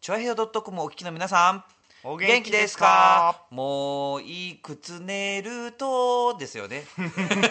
[0.00, 1.64] チョアヘオ .com お聞きの皆さん
[2.02, 3.44] お元気ですか？
[3.50, 6.84] もういくつ寝るとですよね。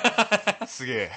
[0.67, 1.11] すげえ。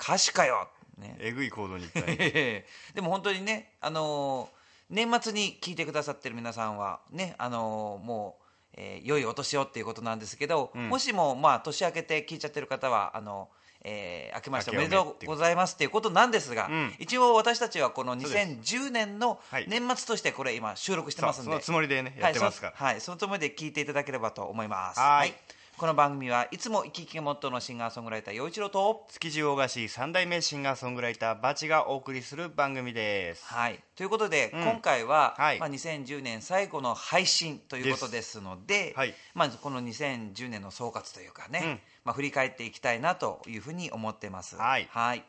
[0.00, 2.64] 歌詞かよ、ね、えぐい行動に行ったね。
[2.94, 8.44] でも本当にねあのー年末に聞いてくださってる皆さんはねあのーもう、
[8.74, 13.48] えー良いお年をっていうことなんですけど、もしもまあ年明けて聞いちゃってる方はあの
[13.84, 15.26] えー明けましておめでとう。
[15.26, 16.94] ございますっていうことなんですが、ん。
[16.98, 18.76] 一応私たちはこのそうです。
[18.76, 19.66] 2010年のはい。
[19.68, 22.72] 年末としてこれ今収録してますんで、そうそのつもりでねやってますから。
[22.72, 25.00] はいそのはい、そのつもりで聞いていただければと思います。
[25.00, 25.32] はい
[25.76, 33.44] この番組はいつも生き生きがモットーのシンガーソングライター陽一郎と築地大菓子三代目シンガーソングライターバチがお送りする番組です。
[33.52, 34.62] はい、ということで、うん。
[34.62, 35.58] 今回は、はい。
[35.58, 39.14] まあ、2010年最後の配信ということですのではい。
[39.34, 41.80] まあ、この2010年の総括というかね、うん。
[42.04, 44.54] まあ、振り返っていきたいなというふうに思ってます。
[44.54, 44.86] はい。
[44.92, 45.24] はい。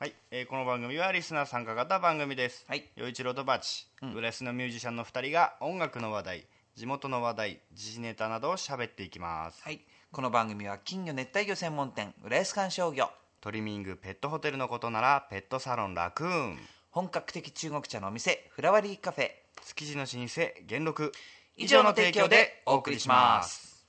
[0.00, 2.64] はい、えーこの番組はリスナー参加型番組です。
[2.66, 2.84] はい。
[2.96, 6.44] 陽一郎とバチ、浦安のミュージシャンの2人が音楽の話題
[6.76, 9.62] 地元の話題時事ネタなどを喋っていきます。
[9.62, 9.80] はい、
[10.10, 13.12] この番組は金魚熱帯魚専門店浦安観賞魚。
[13.40, 16.58] トリミングペットホテルのことならペットサロンラクーン。
[16.90, 19.30] 本格的中国茶のお店フラワリーカフェ。
[19.64, 21.12] 築地の老舗元禄。
[21.56, 23.86] 以上の提供でお送りします。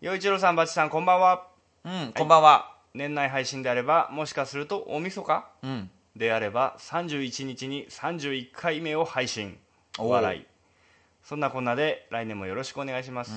[0.00, 1.46] 陽一郎さんバチさんこんばんは。
[1.84, 5.90] すうんこんばんは、年内配信であればもしかすると大晦日うん。
[6.16, 9.58] であれば31日に31回目を配信。
[9.98, 10.46] お笑い。
[11.24, 13.32] そんなこんなで来年もよろしくお願いします、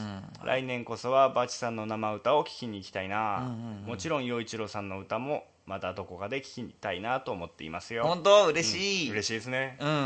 [0.45, 3.53] 来年こそはバチさんの生歌を聴きに行きたいな、
[3.85, 8.05] もちろん陽一郎さんの歌もまたどこかで聴きたいなと思っていますよ。
[8.05, 8.47] 本当？
[8.47, 9.77] 嬉しい、嬉しいですね。
[9.81, 10.05] うん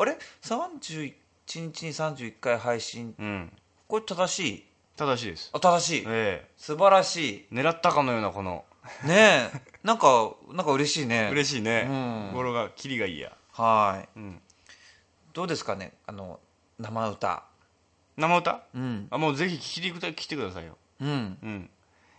[0.00, 1.12] あれ？31
[1.56, 3.52] 日に31回配信うん。
[3.86, 4.64] これ正しい？
[4.96, 5.50] 正しいです。
[5.52, 6.04] あ正しい。
[6.06, 8.64] え素晴らしえ狙ったかのようなこの。
[9.04, 9.60] いねえ。
[9.84, 11.28] なんかなんか嬉しいね。
[11.30, 12.32] 嬉しいね、うん。
[12.34, 13.30] 語呂がキリがいいや。
[13.52, 14.18] はい。
[14.18, 14.40] うん。
[15.34, 15.92] どうですかね？
[16.06, 16.40] あの
[16.78, 17.42] 生歌。
[18.16, 18.62] 生歌？
[18.74, 19.06] うん。
[19.10, 20.78] あもうぜひ聴きて来てくださいよ。
[21.02, 21.38] うん。
[21.42, 21.70] うん。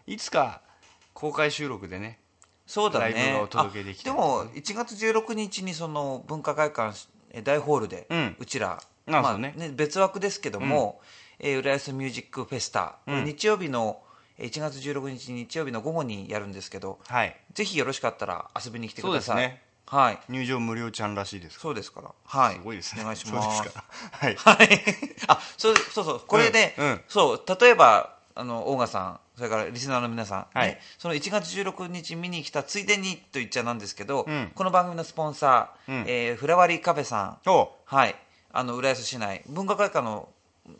[0.06, 0.62] いつか
[1.16, 2.19] 公開収録でね
[2.68, 3.13] そうだね。
[3.13, 6.94] ライブがお届けでも1月16日にその文化会館え
[7.44, 8.38] 大ホールで、うん。
[8.46, 11.02] ちらあまあね別枠ですけども、
[11.40, 14.02] えー浦安ミュージックフェスタ、これ日曜日の
[14.38, 17.36] えー1月16日日曜日の午後にやるんですけどはい。
[17.53, 19.38] ぜひよろしかったら遊びに来てください。
[19.38, 19.62] ね。
[19.88, 20.19] はい。
[20.30, 22.12] 入場無料ちゃんらしいですそうですから。
[22.25, 22.56] はい。
[22.56, 23.02] すごいですね。
[23.02, 23.69] お願いします。
[24.12, 24.36] はい。
[24.36, 24.69] はい。
[25.28, 26.86] あ、そう、そうそう、これで、うん。
[26.86, 27.02] うん。
[27.08, 30.69] そう、例えば、あの、オーガさん、それからリスナーの皆さん、はい。
[30.69, 34.52] ねその1月16日見に来たついでにと言っちゃなんですけど、うん。
[34.53, 36.06] この番組のスポンサー、うん。
[36.08, 38.16] えーフラワリーカフェさん、おはい、
[38.52, 40.30] あの、浦安市内、文化会館の、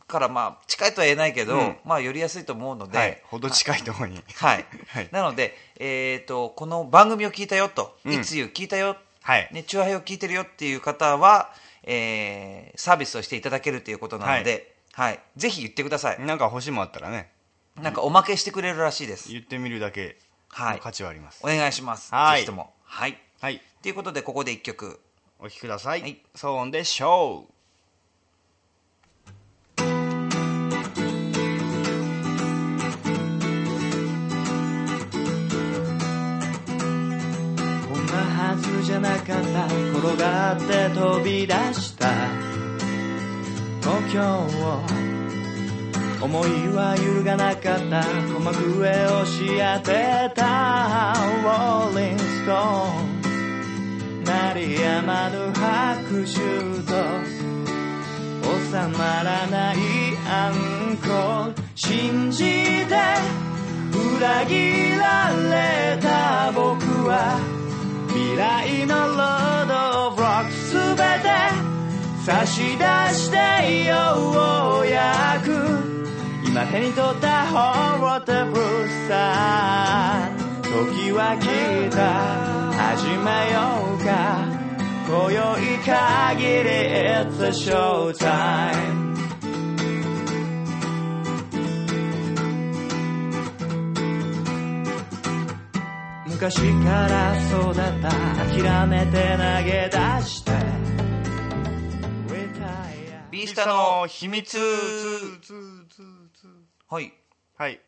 [0.08, 1.78] から、まあ、近いとは言えないけど、うん。
[1.86, 3.22] まあ、寄りやすいと思うので、はい。
[3.26, 4.24] ほど近いところに。
[4.36, 4.66] はい。
[4.88, 5.10] はい。
[5.12, 8.14] なので、えっ、と、この番組を聞いたよと、うん。
[8.14, 9.50] いつゆ聞いたよ、はい。
[9.52, 15.20] ね、チュアヘを聞いてるよっていう方は、えーサービスをしていただけるということなので、はい。
[15.36, 16.22] ぜひ言ってください。
[16.22, 17.32] なんか欲しいもんあったらね
[17.80, 19.32] なんかおまけしてくれるらしいです。
[19.32, 20.18] 言ってみるだけ
[20.50, 22.14] はいの価値はありますお願いします。
[22.14, 22.74] はいぜひとも。
[22.84, 23.18] はい。
[23.40, 25.00] はいということで、ここで一曲。
[25.40, 27.48] お聴きください、はい騒音でショーこ
[37.98, 39.34] んなはずじゃなかった
[39.66, 42.08] 転がって飛び出した
[43.82, 44.46] 東京を
[46.22, 48.04] 思いは揺るがなかった。
[48.04, 51.14] 鼓膜上をし合ってた。
[51.44, 53.22] Rolling Stone
[54.24, 56.36] 鳴りやまぬ拍手
[56.86, 56.94] と
[58.44, 59.78] 収まらない
[60.30, 61.64] アンコール。
[61.74, 62.44] 信じ
[62.86, 62.94] て
[64.20, 67.40] 裏切られた僕は。
[68.10, 71.30] 未来のロード・オブ・ロックすべて
[72.26, 72.84] 差し出
[73.16, 75.91] してようやく。
[76.52, 80.30] 今手に取ったホロテブルさ
[80.64, 82.52] 時は来た。
[82.76, 84.12] 始めようか。
[85.08, 85.40] 今宵
[85.80, 86.70] 限り
[87.08, 89.16] It's a show time
[96.28, 98.10] 昔からそうだった。
[98.46, 99.98] 諦めて投げ出
[100.28, 100.52] して。
[103.32, 104.58] ビースタの秘密。
[106.92, 107.14] はい。
[107.56, 107.80] はい。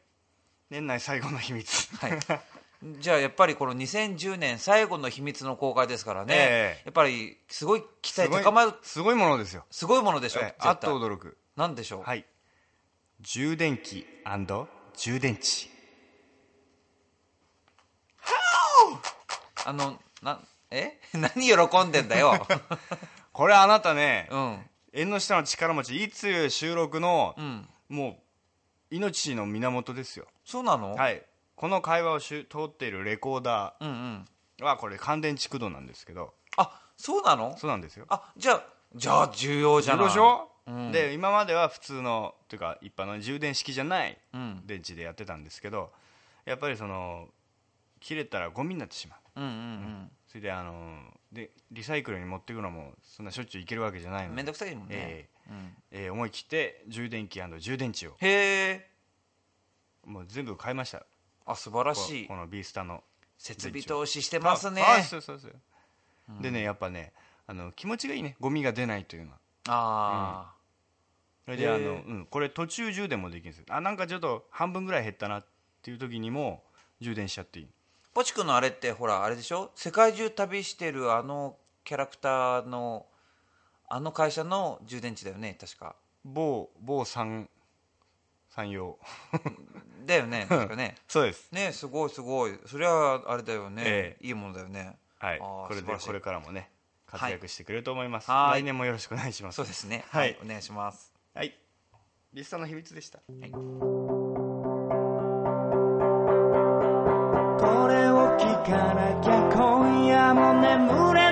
[0.69, 1.94] 年内最後の秘密。
[1.97, 2.19] はい。
[3.01, 6.81] じゃあやっぱりこの2010年最後の秘密の公開ですからね、ええ。
[6.85, 8.73] やっぱりすごい期待高まる。
[8.81, 9.65] すごいものですよ。
[9.71, 11.38] すごいものでしょ、ええあっと驚く。
[11.57, 12.25] なんでしょう、はい。
[13.19, 14.07] 充電器
[14.95, 15.69] 充電池。
[19.65, 20.39] あのな
[20.71, 20.97] え？
[21.13, 22.47] 何喜んでんだよ。
[23.33, 24.69] これあなたねうん。
[24.94, 27.69] 縁の下の力持ちいつ収録のうん。
[27.89, 28.22] もう
[28.94, 30.28] 命の源ですよ。
[30.45, 31.24] そうなの、はい。
[31.56, 34.25] この会話をしゅ通っているレコーダうんうん。
[34.60, 36.34] ーはこれ乾電池駆動なんですけど。
[36.57, 37.57] あそうなの？
[37.57, 38.06] そうなんですよ。
[38.10, 38.63] あじゃあ
[38.95, 40.06] じゃあ重要じゃない。
[40.06, 40.92] 重要でしょ、うん。
[40.92, 44.62] で今までは普通のというか一般の充電式じゃないうん。
[44.66, 45.92] 電池でやってたんですけど
[46.45, 47.28] やっぱりその
[48.00, 49.42] 切れたらゴミになってしまう。
[49.42, 51.00] うんうんそれであの
[51.31, 54.38] でリサイクルに持っていくのもそんなしょっちゅういけるわけじゃないうんので。
[54.38, 54.95] めんどくさいもんね。
[54.95, 55.32] え、うん
[55.92, 58.12] えー思い切って充電器充電池を。
[58.19, 58.90] へえ
[60.06, 61.06] もう全部買いました。
[61.45, 62.28] あ素晴らしい。
[62.28, 63.04] ここのビースタの
[63.38, 64.81] 設備投資してますね。
[64.81, 65.54] あそうそうそう
[66.42, 67.13] でねやっぱね
[67.48, 68.36] あの気持ちがいいね。
[68.40, 69.38] ゴミが出ないというのは。
[69.68, 70.54] あ
[71.45, 73.66] それであの、うん、これ途中充電もできるんですよ。
[73.69, 75.45] あなんかちょっと半分ぐらい減ったなっ
[75.81, 76.63] ていう時にも
[77.01, 77.66] 充電しちゃっていい。
[77.66, 79.72] あポチ君のあれってほらあれでしょ？
[79.75, 83.06] 世界中旅してるあのキャラクターの
[83.94, 85.95] あの会社の充電池だよね確か。
[86.25, 87.48] 某某産
[88.50, 88.98] 産業
[90.07, 90.95] だよね確かね。
[91.07, 91.51] そうです。
[91.51, 92.57] ねすごいすごい。
[92.66, 94.98] それはあれだよね、えいいものだよね。
[95.19, 95.38] はい。
[95.38, 96.72] これでこれからもね
[97.06, 98.62] 活躍してくれると思います、はい。
[98.63, 99.57] 来年もよろしくお願いします。
[99.57, 100.06] そうですね。
[100.10, 100.36] はい。
[100.44, 101.13] お願いします。
[101.36, 101.56] はい。
[102.34, 103.19] リスタの秘密でした。
[103.19, 103.24] こ
[107.88, 111.22] れを聞かなきゃ今夜も眠れ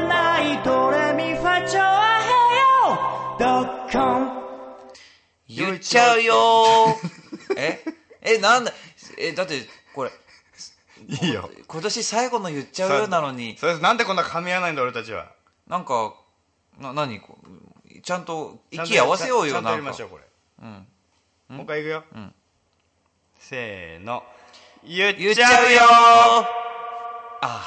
[3.91, 4.41] ヘヨドッコン
[5.49, 7.83] 言っちゃうよーえ？
[8.21, 8.71] えなんだ？
[9.17, 10.11] えだってこれ
[11.09, 11.49] いいよ。
[11.67, 13.57] 今年最後の言っちゃうよなのに。
[13.57, 15.33] それなんでこんな噛み合わないんだ俺たちは。
[15.67, 16.15] なんか
[16.79, 18.01] な何こう？
[18.01, 20.23] ちゃんと息合わせようちゃんとやよなんかりましょうこれ。
[20.61, 20.87] うん。
[21.49, 22.33] もう一回いくよ、ん。
[23.39, 24.23] せーの。
[24.87, 25.35] 言っちゃうよ。
[25.35, 25.79] ちゃうよ。
[25.81, 25.83] ー
[27.41, 27.65] あ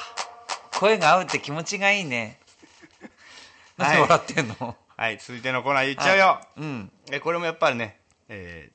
[0.72, 2.40] 声が合うって気持ちがいいね。
[3.76, 4.76] なんで笑ってんの、はい
[5.18, 6.92] 続いてのコーナー言っちゃうよ、うん。
[7.10, 7.98] えこれもやっぱりね、
[8.28, 8.70] え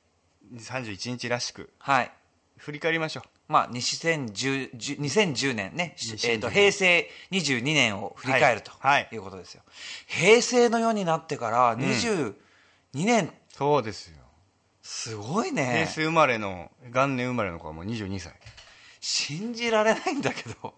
[0.54, 2.12] ー、31日らしくはい。
[2.56, 3.28] 振り返りましょう。
[3.48, 9.08] まあ2010 10 2010年ね、2010えー、と平成22年を振り返るとはい。
[9.10, 9.16] い。
[9.16, 9.62] うことですよ、
[10.06, 12.34] 平成の世になってから22
[12.94, 14.16] 年、そうですよ。
[14.82, 18.34] すごい平ね成生まれの元年生まれの子はもう22歳。
[19.00, 20.74] 信じられないんだけど。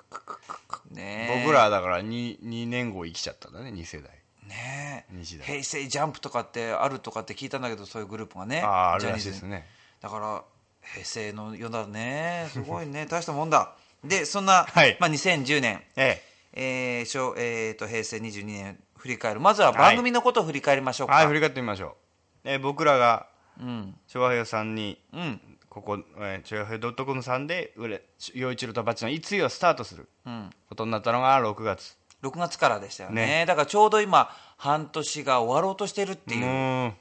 [0.90, 1.42] ねえ。
[1.44, 4.10] 僕らだから 2, 2年後生きちゃったんだね2世代
[4.46, 5.06] ね
[5.42, 8.60] 平成ジャンプとかってあるとかって聞いたんだけどそういうグループがね。
[8.62, 9.66] あああるらしいですね。
[10.00, 10.42] だから
[10.82, 13.06] 平成の世だねすごいね。
[13.06, 13.74] 大したもんだ。
[14.04, 14.96] でそんな、はい。
[15.00, 16.22] まあ、2010年え
[16.52, 17.02] え。
[17.02, 19.40] ー小えーと平成22年振り返る。
[19.40, 21.96] まずは番組のことを振り返りましょうか、えはい振り返ってみましょ
[22.44, 23.26] う、えー僕らが
[23.60, 23.94] うん。
[24.06, 25.40] 昭和平さんにうん。
[25.68, 28.02] ここ、えー、昭和平 .com さんで売れ
[28.34, 30.50] 陽一郎とバッチのいついをスタートするうん。
[30.68, 33.26] ことになったのが6月6月からでしたよね。
[33.26, 33.46] ね。
[33.46, 36.94] だからちょうど今半年が終わろうとしてるっていう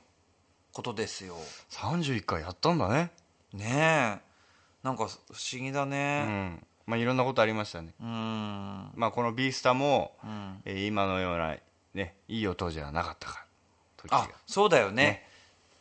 [0.74, 1.36] ことですよ。
[1.72, 3.12] 31回やったんだね。
[3.54, 4.26] ねえ。
[4.84, 6.66] なんか不思議だうねん。
[6.86, 7.94] まあいろんなことありましたね。
[8.00, 8.92] うん。
[8.96, 10.62] まあこのビースタも、うん。
[10.66, 11.56] えー今のような
[11.94, 13.46] ねいい音じゃなかったか。
[14.12, 15.04] あそうだよね。
[15.04, 15.30] ね。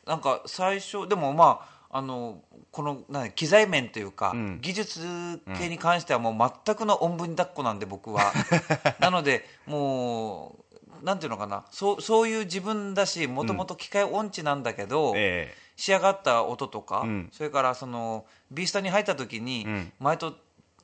[0.07, 4.59] なんか最初でもまああのこの何機材面というか、うん。
[4.61, 8.33] 技術系に関してはもう全くのおんぶに抱っこなんで僕は。
[8.99, 10.57] なのでも
[11.01, 11.65] うなんていうのかな。
[11.71, 17.29] そうそういう自分だしもともと機械音痴なんだけど、え仕上がった音とか、うん。
[17.31, 19.93] それからそのビースタに入った時に、うん。
[20.01, 20.35] 前と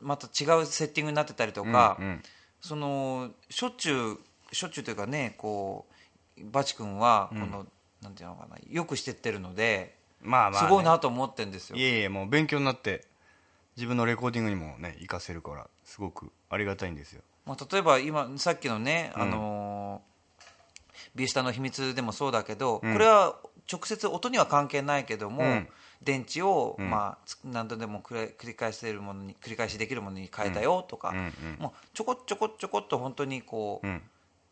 [0.00, 2.22] また違うセッティングになってたりとえか、うんうん。
[2.60, 4.20] そのしょっちゅ
[4.52, 5.86] うしょっちゅうというかねこ
[6.38, 7.66] うバチ君はこの、
[8.00, 11.76] なんていうのかなよくしてってるので、まあまあね、すごいなと思ってんですよ。
[11.76, 13.04] いえいえもう勉強になって
[13.76, 17.22] 自分のレコーディングにもね活かせるからすごくありがたいんですよ。
[17.46, 19.22] まあ、例えば今さっきのね、うん。
[19.22, 20.10] あのー
[21.14, 22.92] ビースタの秘密でもそうだけど、うん。
[22.92, 23.36] これは
[23.70, 25.68] 直接音には関係ないけども、うん。
[26.02, 26.90] 電池を、うん。
[26.90, 31.14] まあ、つ何度でも繰り返せるものに繰り返しできるものに変えたよとか、
[31.58, 34.02] もうちょこちょこちょこっと本当にこう、うん。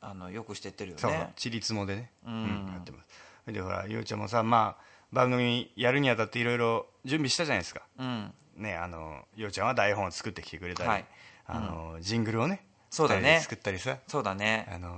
[0.00, 1.32] あのよくしてってるよそうね。
[1.36, 2.70] ちりつもでね、うん。
[2.72, 2.98] やってま
[3.46, 3.52] す。
[3.52, 4.82] でほらゆうちゃんもさまあ
[5.12, 7.82] 番組やるにあたっていろいろ準備したじゃないですか。
[7.98, 8.32] うん。
[8.56, 11.04] ねあのようちゃんは台本を作ってきてくれたり、はい。
[11.46, 13.40] あのジングルをねそうだね。
[13.40, 13.98] 作ったりさ。
[14.06, 14.68] そうだね。
[14.70, 14.92] あの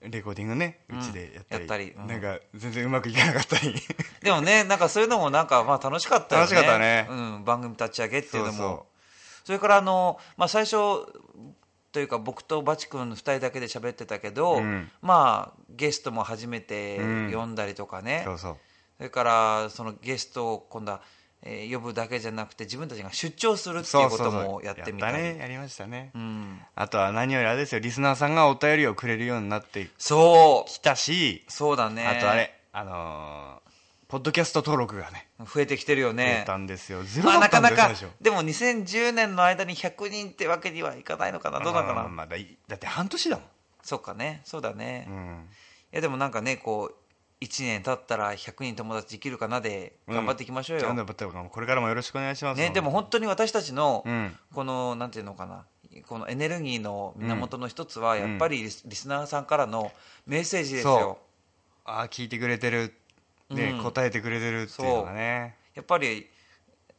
[0.00, 2.06] レコーディングねうちでやったり,、うん。
[2.06, 3.74] なんか全然うまくいかなかったり。
[4.22, 6.50] でもねなんかそういうのもなんかまあ楽しかったよね。
[6.52, 7.06] 楽しかったね。
[7.08, 8.86] うん、番組立ち上げっていうのも。
[9.44, 10.76] それからあの、まあ、最初
[11.90, 14.90] というか僕とバチ君2人だけで喋ってたけど、うん。
[15.00, 17.32] まあゲストも初めてうん。
[17.32, 18.56] 呼んだりとかね、そうそう
[19.02, 21.00] それからそのゲストを今度は、
[21.42, 25.18] えー呼ぶだけじゃなくて自分たちが出張するっていうこともやってみたり。
[25.18, 25.38] ね。
[25.40, 27.80] やりましたね、うん、あとは何よりあれですよ。
[27.80, 32.06] リスナーさんがお便りをくれるようになってそきたし、うそうだね。
[32.06, 33.72] あとあれあのー
[34.06, 37.02] ポッドキャスト登録がね増えてきてるよ増ねえたんですよ。
[37.02, 38.24] ゼロまあ、だったなんかなかですよ最初。
[38.24, 41.58] でも2010年の間に100人ってわけにはいかないのかな。
[41.58, 43.44] どうなのかな、まあまあだいだって半年だもん、
[43.82, 44.42] そっかね。
[44.44, 45.48] そうだね、いうん、
[45.90, 47.01] やでもなんかねこう
[47.42, 54.36] 1年経ったら100人友達できるかなで頑張っていきましょうよ、頑張ってこれからもよろしくお願いしますね、でも本当に私たちのうん。
[54.54, 55.64] このなんていうのかな
[56.06, 59.92] このエネルギーの源の一つはやっぱりリス,、ナーさんからの
[60.26, 61.18] メッセージですよ。
[61.84, 62.94] ああ聞いてくれてる、
[63.50, 63.82] ねうん。
[63.82, 65.56] 答えてくれてるっていうのがね。
[65.74, 66.28] やっぱり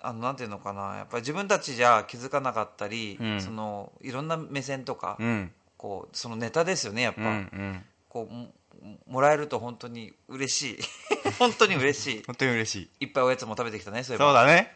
[0.02, 3.42] あのなんていうのかなやっぱり自分たちじゃ気づかなかったり、うん。
[3.42, 5.52] そのいろんな目線とか、うん。
[5.78, 7.86] こうそのネタですよねやっぱ、うんうん。
[8.10, 8.34] こう
[8.82, 10.80] ももらえると本当に嬉しい。
[11.40, 12.24] 本当に嬉しい。
[12.26, 13.06] 本当に嬉しい。
[13.06, 14.26] いっぱいおやつも食べてきたねそういえば。
[14.28, 14.76] そうだね。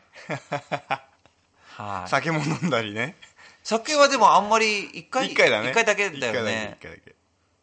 [1.76, 2.10] はい。
[2.10, 3.16] 酒も飲んだりね。
[3.64, 5.72] 酒はでもあんまり1回一回だね。
[5.72, 7.16] 一回だけだよ一回だねけ一回だけ。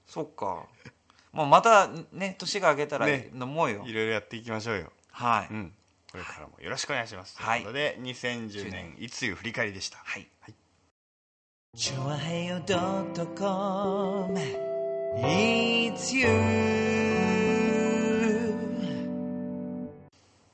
[0.07, 0.67] そっか、
[1.33, 3.31] まあ、またね年が明けたらね。
[3.33, 4.93] 飲もうよ、いろいろやっていきましょうよ。
[5.11, 5.75] はい、うん。
[6.13, 7.41] これからもよろしくお願いします。
[7.41, 7.63] はい。
[7.63, 9.99] ということで2010年いつゆ振り返りでした。
[10.05, 10.29] はい。
[11.77, 14.74] チョアヘヨドットコム
[15.17, 16.27] It's you.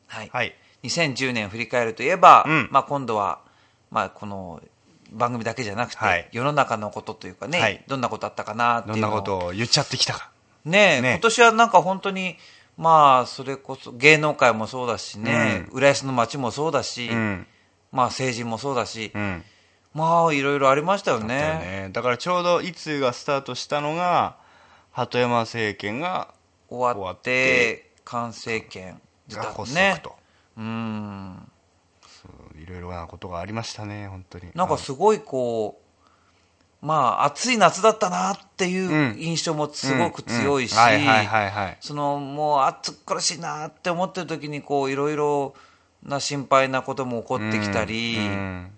[0.06, 0.54] はい、はい。
[0.82, 2.68] 2010年振り返るといえば、うん。
[2.70, 3.40] まあ、今度は、
[3.90, 4.60] まあ、この
[5.12, 6.28] 番組だけじゃなくて、はい。
[6.32, 7.84] 世の中のことというかね、はい。
[7.88, 10.30] どんなことあったかなっていうどんなことを言っちゃってきたか。
[10.64, 12.36] ねえね今年はなんか本当に
[12.76, 17.46] まあそれこそ芸能界もそうだしね、浦安の街もそうだし、うん。
[17.92, 19.42] まあ政治もそうだし、うん。
[19.94, 21.26] まあいろいろありましたよね。
[21.26, 21.90] ね。
[21.92, 24.36] だからちょうどいつがスタートしたのが
[24.92, 26.34] 鳩山政権が
[26.68, 29.92] 終わって完成権が発ね。
[29.92, 30.16] 足と、
[30.56, 31.50] うん。
[32.60, 34.48] いろいろなことがありましたね本当に。
[34.54, 35.80] なんかすごいこ
[36.82, 40.74] うまあ暑い夏だったなっていう印象もすごく強いし、
[41.80, 45.54] そのもう暑苦しいなって思ってる時にこういろいろ
[46.02, 48.72] な心配なことも起こってきたり、うん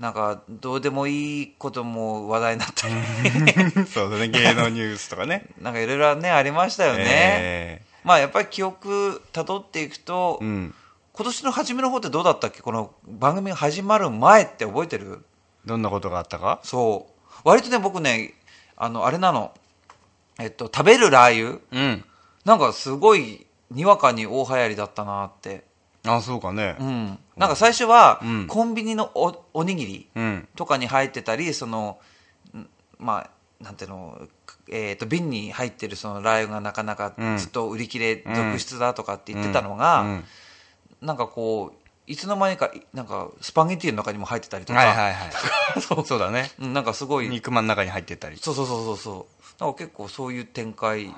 [0.00, 3.84] なんかどうでもいいことも話題になったり、うん。
[3.86, 4.28] そうだね。
[4.28, 5.46] 芸能ニュースとかね。
[5.60, 10.74] なんかいろいろねありましたよね、えまあやっぱり記憶たどっていくと、ーうん。
[11.12, 12.62] 今年の初めの方ってどうだったっけ？
[12.62, 15.22] この番組が始まる前って覚えてる？
[15.66, 16.60] どんなことがあったか？
[16.62, 17.30] そう。
[17.44, 18.32] 割とね僕ね
[18.76, 19.52] あのあれなの。
[20.38, 21.60] えっと食べるラー油？
[21.72, 22.04] うん。
[22.46, 25.62] なんかすごいにわかに大流行りだったなって
[26.06, 26.76] あそうかね。
[26.80, 27.18] うん。
[27.36, 28.46] なんか最初は、うん。
[28.46, 30.48] コンビニのおおにぎりうん。
[30.56, 31.98] とかに入ってたりその
[32.54, 32.66] ん
[32.98, 33.30] まあ
[33.62, 34.28] なんていうの
[34.72, 37.36] えー、と瓶に入ってるそのラー油がなかなかうん。
[37.38, 40.24] ずっと売り切れ続出だとかって言ってたのが、うん。
[41.02, 41.80] なんかこう
[42.10, 45.32] いつの間にかなんかスパゲティの中にも入ってたりとか、はいはいはい。
[45.80, 46.04] そう。
[46.04, 46.50] そうだね。
[46.58, 47.28] うんなんかすごい。
[47.28, 48.38] 肉まん中に入ってたり。
[48.38, 49.26] そうそうそうそうそ
[49.60, 49.64] う。
[49.64, 51.14] なんか結構そういう展開。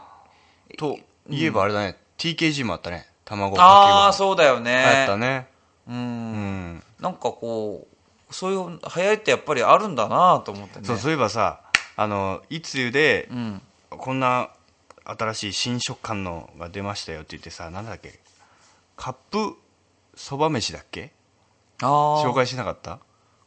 [0.76, 0.98] と
[1.30, 1.96] いえばあれだね。
[2.18, 4.84] TKG もあったね卵かけああはそうだよね。
[4.84, 5.48] 流行ったね。
[5.88, 6.82] うん、うん。
[7.00, 7.86] なんかこ
[8.30, 10.86] うそういう流行りってやっぱりあるんだなと思ってね。
[10.86, 11.60] そうそういえばさ
[11.96, 13.62] あのいつゆでうん。
[13.90, 14.48] こんな
[15.04, 18.20] 新しい新食感のが出ましたよって言ってさなんだっけ？
[18.96, 19.56] カップ
[20.14, 21.12] そば飯だっけ？
[21.82, 23.00] ああ紹介しなかった？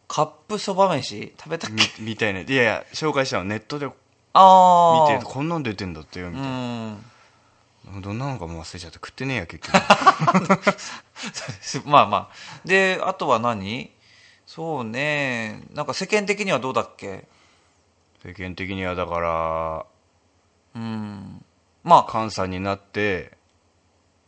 [0.07, 1.33] カップそば飯？
[1.35, 2.01] 食べたっみけ？
[2.01, 2.41] みたいな。
[2.41, 3.95] いやいや紹介したのネットで見て
[5.25, 6.91] こんなん出てんだってよみうたいん。
[6.91, 6.97] な、
[8.01, 9.81] どんなのかも忘れちゃって食ってねえや結局。
[11.85, 12.35] まあまあ。
[12.65, 13.91] であとは何？
[14.45, 15.61] そうね。
[15.73, 17.25] なんか世間的にはどうだっけ？
[18.23, 19.85] 世間的にはだから
[20.75, 21.45] うん。
[21.83, 23.31] ま関西になって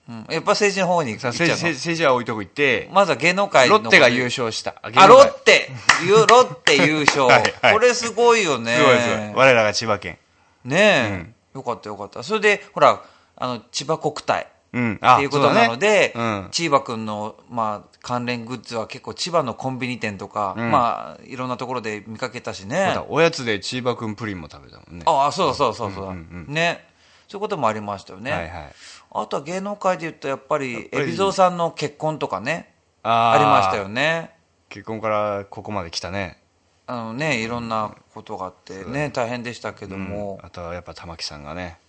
[0.07, 4.75] あ、うん、やっぱ政治の方に行っちゃう政治政治は置いとこ行ってまずは芸能界のロッテが優勝した。
[4.83, 5.71] ああロッテ。
[6.05, 7.25] ゆロッテ優勝。
[7.27, 7.73] はいはい。
[7.73, 8.75] これすごいよね。
[8.77, 9.33] すごいすごい。
[9.33, 10.19] 我らが千葉県。
[10.63, 12.21] ねえ、よかったよかった。
[12.21, 13.01] それでほら
[13.37, 14.47] あの千葉国体。
[14.73, 14.93] うん。
[14.95, 16.13] っていうことなので、ね。
[16.15, 16.47] うん。
[16.51, 20.71] 千葉君の、まあ、関連グッズは結構千葉のコンビニ店とか、ん。
[20.71, 22.99] まあ、いろんなところで見かけたしね。
[23.07, 25.03] おやつで千葉くんプリンも食べたもんね。
[25.05, 25.95] ああそうだそうだそうだ。
[25.95, 26.53] そうだ、うんうん。
[26.53, 26.85] ね。
[27.27, 28.73] そういうこともありましたよね、はいはい。
[29.11, 33.35] あとは芸能界で言うとやっぱり海老蔵さんの結婚とかねあー。
[33.35, 34.31] ありましたよね。
[34.69, 36.41] 結婚からここまで来たね。
[36.87, 41.79] あのねいろんなことがあってね大変でしたけども、あとはやっぱ玉木さんがね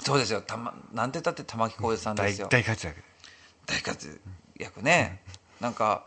[0.00, 0.42] そうですよ。
[0.42, 2.48] たまなんて言ったって玉置浩二さんで大すよ。
[2.50, 3.02] 大活躍。
[3.66, 4.20] 大活
[4.58, 5.22] 躍ね。
[5.60, 6.04] なんか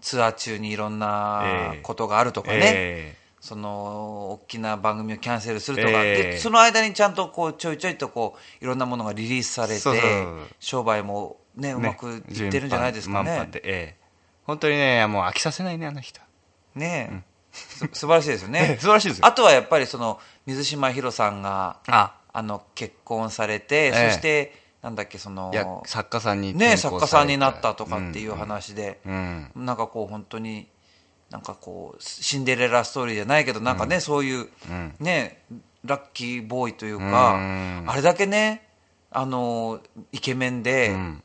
[0.00, 1.80] ツアー中にいろんなええ。
[1.82, 3.70] ことがあるとかね、えその
[4.32, 6.22] 大きな番組をキャンセルするとか、ええ。
[6.32, 9.82] でその間にちゃんとこうちょいちょいとこういろんなものがリリースされて
[10.58, 13.30] 商売もねうまくいってるんじゃないですかね。
[13.30, 13.60] 満帆で。
[13.64, 14.06] ええ。
[14.44, 16.20] 本当にねもう飽きさせないねあの人。
[16.74, 18.66] ねえ、す素晴らしいですよね。
[18.70, 19.26] え え素晴らしいですよ。
[19.26, 24.10] あとはやっぱりその水島ひろさんがああの結婚されて、ええ。
[24.10, 24.52] そして
[24.82, 30.68] なんだっけその作家さんにね作家さんになったとかっていう話で、うんなんかこう本当に
[31.30, 34.48] なんかこうシンデレラストーリーじゃないけどなんかね、そういう、
[35.00, 35.42] ね
[35.82, 37.84] ラッキーボーイというか、うん。
[37.86, 38.68] あれだけね
[39.10, 39.80] あの
[40.12, 41.22] イケメンで、うん。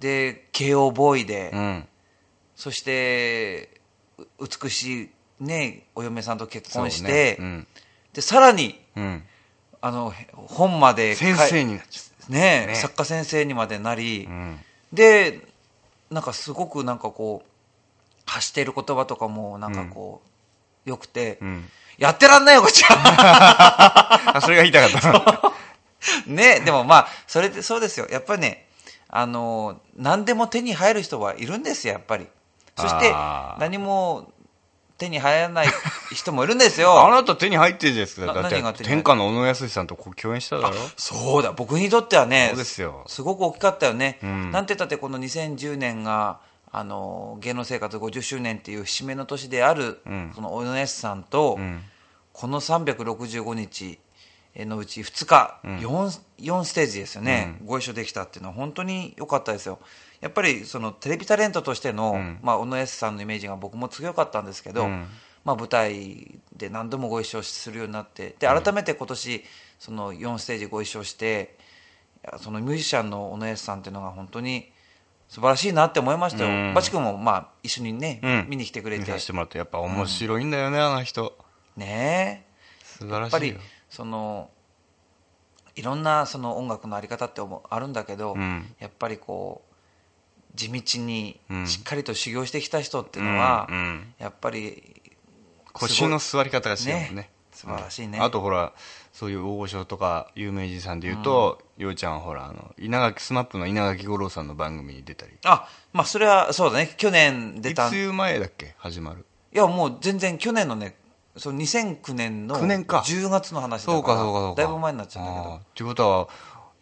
[0.00, 1.88] で慶応ボーイで、うん。
[2.56, 3.80] そして
[4.18, 7.36] う美しいねお嫁さんと結婚して、ね。
[7.38, 7.66] うん。
[8.14, 9.22] でさらにうん
[9.80, 12.66] あの本まで先生になっちゃね。
[12.66, 14.58] ね作家先生にまでなり、ううん。
[14.92, 15.40] で
[16.10, 17.50] なんかすごくなんかこう
[18.26, 20.22] 発している言葉とかもなんかこ
[20.86, 21.64] う、よくて、うん。
[21.98, 24.32] やってらんないよこっちは。
[24.36, 25.52] あそれが言いたかった。
[26.26, 28.06] ねでもまあそれでそうですよ。
[28.10, 28.66] やっぱりね
[29.08, 32.26] あの何でも手に入る人はいるんですよやっぱり。
[32.76, 33.12] そして
[33.58, 34.32] 何も
[35.00, 35.66] 手に入らない
[36.12, 38.26] 人もいるんです あよなた手に入ってるじゃないですか。
[38.26, 40.76] なだって天下の小野康さんと共演しただろ。
[40.96, 41.52] そうだ。
[41.52, 43.04] 僕にとってはねそうですよ。
[43.06, 44.50] すごく大きかったよね、うん。
[44.50, 46.40] なんて言ったってこの2010年が
[46.70, 50.32] あの芸能生活50周年っていう節目の年である、うん。
[50.34, 51.82] その小野康さんと、うん。
[52.32, 53.98] この365日
[54.56, 59.78] のうち2日、4, 4ステージですよね、ご一緒できたっていうのは本当に良かったですよ
[60.20, 62.38] やっぱりそのテレビタレントとしての、ん。
[62.42, 65.06] まあ、小野康さんのイメージが僕も強かったんですけど、うん。
[65.44, 69.44] まあ、舞台で何度もご一緒するようになってで改めて今年
[69.78, 71.56] その4ステージご一緒して
[72.38, 74.70] そのミュージシャンの小野康さんっていうのが本当に
[75.28, 76.74] 素晴らしいなって思いましたよ、うん。
[76.74, 78.46] バチ君もまあ一緒にね、うん。
[78.50, 79.02] 見に来てくれて。
[79.02, 81.38] 見させてもらってやっぱ面白いんだよねあの人。
[81.76, 82.84] ねえ。
[82.84, 84.50] 素晴らやっぱりしいよその
[85.76, 87.40] いろんなその音楽のあり方って
[87.70, 88.74] あるんだけど、うん。
[88.80, 89.69] やっぱりこう
[90.54, 94.14] 地道にうんしっかりと修行してきた人っていうのは、うんうん。
[94.18, 95.00] やっぱり
[95.72, 97.10] 腰の座り方が違うもんね。
[97.14, 97.30] ね。
[97.52, 98.18] 素晴らしいね。
[98.18, 98.24] うん。
[98.24, 98.72] あとほら
[99.12, 105.32] そういう大御所とか有名人さんでいうと、ようちゃんはほらあの稲垣スマップの稲垣吾郎さんの番組に出たり。
[105.44, 106.94] あまあそれはそうだね。
[106.96, 107.88] 去年出いた。
[107.88, 108.74] いつ前だっけ？
[108.78, 109.24] 始まる。
[109.52, 110.96] やもう全然去年のね
[111.36, 113.02] その2009年の9年か。
[113.06, 114.62] 10月の話だからそうかそうかそうか。
[114.62, 115.54] だいぶ前になっちゃうんだけど。
[115.56, 116.28] っていうことは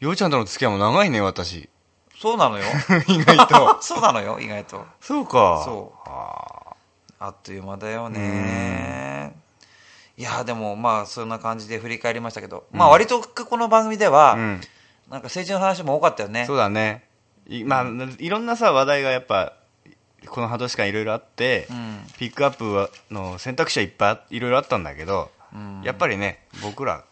[0.01, 1.69] ようちゃんとの付き合いも長いね私
[2.21, 2.65] そうなのよ。
[3.07, 3.79] 意外と。
[3.81, 4.85] そうなのよ意外と。
[5.01, 5.63] そうか。
[5.65, 6.09] そう。
[6.09, 6.75] あ
[7.21, 9.37] あっという間だよね。
[10.17, 14.61] いやでもまあそんな感じで振り返りましたけど、まあ割とこの番組では、ーうん。
[15.11, 16.45] なんか政治の話も多かったよね。
[16.45, 17.05] そうだね。
[17.47, 17.87] いまあ
[18.19, 19.53] いろんなさ話題がやっぱ
[20.27, 22.05] この半年間いろいろあって、ん。
[22.19, 25.83] ピックアップはの選択肢はいっぱいいろいろあったんだけど、ん。
[25.83, 27.05] やっぱりね僕ら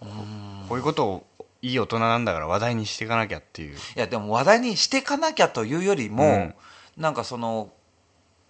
[0.69, 1.27] こういうことを
[1.63, 3.77] いい大人なんだから話題にしていかなきゃっていう。
[3.77, 6.55] いやでも話題にしていかなきゃというよりも、うん。
[6.97, 7.71] なんかその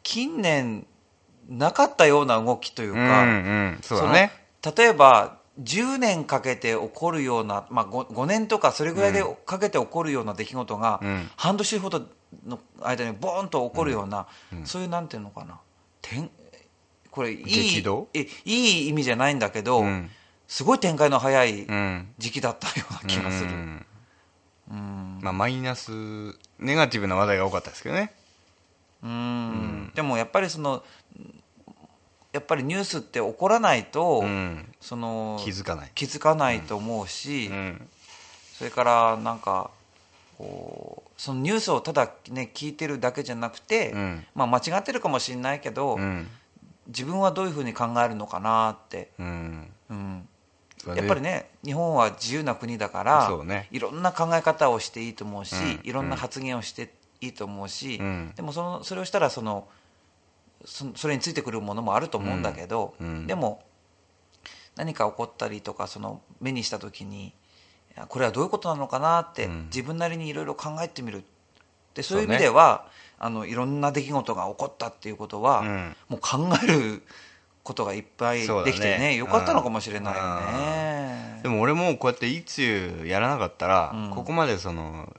[0.03, 0.87] 近年
[1.49, 3.79] なかったような動きといううんうか、ん。
[3.83, 4.33] そうだね。
[4.77, 11.31] 例えば10年かけて起こるような、まあ、5, 5年とかそれぐらいでかけて起こるような出来事が、うん。
[11.37, 12.07] 半年ほど
[12.47, 14.27] の間にボーンと起こるような、
[14.65, 15.61] そういうなんていうのかな。
[16.03, 16.31] 点
[17.11, 17.83] これいい
[18.45, 20.11] いい意味じゃないんだけど、うん
[20.49, 22.09] すごい展開の早いうん。
[22.19, 23.51] 時期だったような気がする。
[23.51, 23.87] うん。
[24.71, 25.19] うん。
[25.23, 25.91] まあマイナス
[26.59, 28.13] ネガティブな話題が多かったですけどね。
[29.03, 29.93] うん。
[29.95, 30.83] でもやっぱりその
[32.33, 34.73] やっぱりニュースって起こらないと、うん。
[34.81, 35.91] その気づかない。
[35.95, 37.89] 気づかないと思うし、うん。
[38.55, 39.71] それからなんか
[40.39, 44.27] こうそのニュースをただね聞いてるだけじゃなくて、うん。
[44.35, 46.29] まあ間違ってるかもしれないけど、うん。
[46.89, 49.73] 自分はどういうふうに考えるのかなって、うん
[50.93, 53.69] うん、そうだやっぱりね日本は自由な国だからね。
[53.71, 55.81] いろんな考え方をしていいと思うし、うん。
[55.83, 58.33] いろんな発言をしていいと思うし、うん。
[58.37, 59.69] でもそのそれをしたらその
[60.65, 62.95] そそれについてくるものもあると思うんだけど、
[63.27, 63.63] でも
[64.77, 67.33] 何か起こったりとかその目にした時に
[68.09, 69.65] これはどういうことなのかなって、うん。
[69.67, 71.25] 自分なりにいろいろ考えてみる
[71.95, 72.87] でそういう意味では、
[73.19, 75.97] あのいろんな出来事が起こったっていうことは、うん。
[76.09, 77.03] もう考える
[77.67, 81.41] ことがいっぱいできてねよかったのかもしれないよね。
[81.43, 84.11] でも俺もこうやっていつやらなかったら、うん。
[84.11, 85.13] ここまでその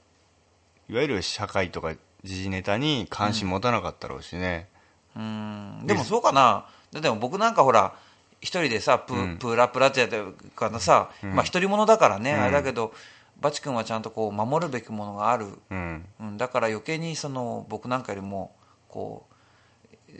[0.88, 4.66] いわゆる社会とか時事ネタに関心持たなかったろうしね、
[5.14, 5.82] うん。
[5.86, 6.64] でもそうかな。
[6.90, 7.94] でも僕なんかほら
[8.40, 9.36] 一人でさプ,、うん。
[9.36, 12.40] プラプラってやってるからさ、まあ一人者だからね、うん。
[12.40, 12.94] あれだけど
[13.40, 16.06] バチ君はちゃんとこう守るべきものがある、うん。
[16.18, 18.52] うん、だから余計にその僕なんかよりも
[18.88, 19.34] こう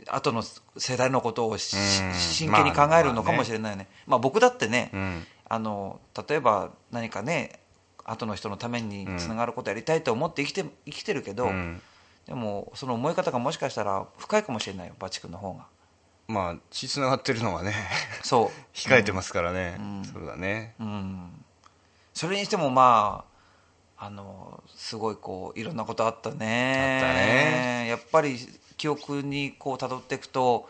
[0.07, 0.43] 後の
[0.77, 2.13] 世代のことをしうん。
[2.13, 5.27] 真剣に考えるのかもしれないね,、まあ僕だってね、うん。
[5.47, 7.59] あの例えば何かね
[8.03, 11.81] 後の人のためにつながることやりたいと思って生きて生きてるけど、うん。
[12.27, 15.65] でもその思い方がもしかしたら深いかもしれないよバチ君の方が。
[16.27, 17.73] まあ血つながってるのがね
[18.21, 20.05] そ 控えてますからね、うん。
[20.05, 20.75] そうだね。
[20.79, 21.45] う、うん、
[22.13, 23.29] それにしてもまあ
[24.05, 27.01] あのすごいこういろんなことあったね。
[27.03, 27.87] あったね。
[27.89, 28.37] やっぱり
[28.79, 30.67] 記憶にこう辿っていくと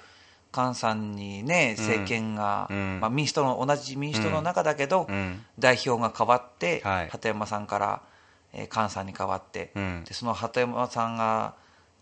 [0.54, 3.00] 菅さんにね政権が、うん。
[3.00, 5.45] まあ、民主党の同じ民主党の中だけど、うん。
[5.60, 7.10] 代表が変わって、はい。
[7.10, 8.02] 鳩山さんから、
[8.52, 10.04] えー菅さんに変わって、うん。
[10.06, 11.54] でその鳩山さんが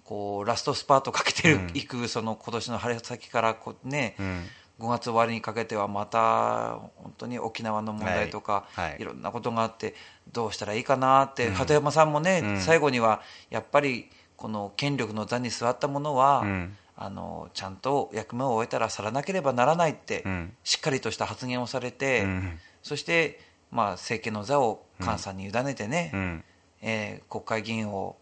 [0.05, 4.45] こうラストスパートかけていくその今年の春先からこうね、うん。
[4.79, 8.89] 5月終わりにかけてはまた本当に沖縄の問題とか、はい。
[8.91, 9.01] はい。
[9.01, 9.93] いろんなことがあって
[10.31, 11.53] どうしたらいいかなって、うん。
[11.53, 12.61] 鳩山さんもね、うん。
[12.61, 16.77] 最後にはやっぱりこの権力の座に座ったものは、うん。
[16.99, 20.55] あのちゃんと役目を終えたら去らなければならないって、うん。
[20.63, 22.59] しっかりとした発言をされて、うん。
[22.81, 23.39] そして、
[23.71, 26.43] まあ、政権の座を菅さんに委ねてね、うん。
[26.81, 28.15] えー国会議員を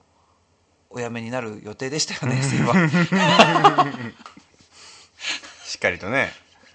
[0.90, 2.74] お辞めになる予定でしたよね、そういえば。
[5.66, 6.32] しっかりとね。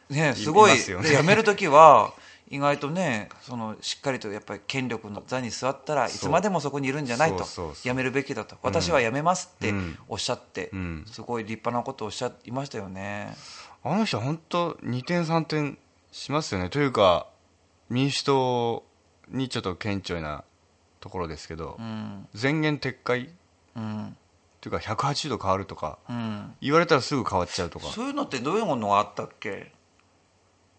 [0.09, 0.73] ね、すごい。
[0.73, 0.79] ね。
[0.79, 2.13] で辞める時は
[2.53, 7.45] 意外とねそのしっかりとやっぱり権力の座に座ったらいつまでもそこにいるんじゃないと
[7.83, 8.57] 辞めるべきだと。
[8.63, 9.99] 私は辞めますってうん。
[10.09, 11.05] おっしゃって、うん。
[11.07, 13.35] すごい立派なことをおっしゃいましたよね。
[13.85, 15.79] あの人は本当2点3点
[16.11, 16.71] しますよね。
[16.71, 17.29] というか
[17.89, 18.85] 民主党
[19.29, 20.43] にちょっと顕著な
[20.99, 22.27] ところですけど、うん。
[22.41, 23.31] 前言撤回？
[23.77, 24.17] うん。
[24.61, 26.53] というか180度変わるとかうん。
[26.61, 27.87] 言われたらすぐ変わっちゃうとか。
[27.87, 29.73] そういうのってどういうものがあったっけ？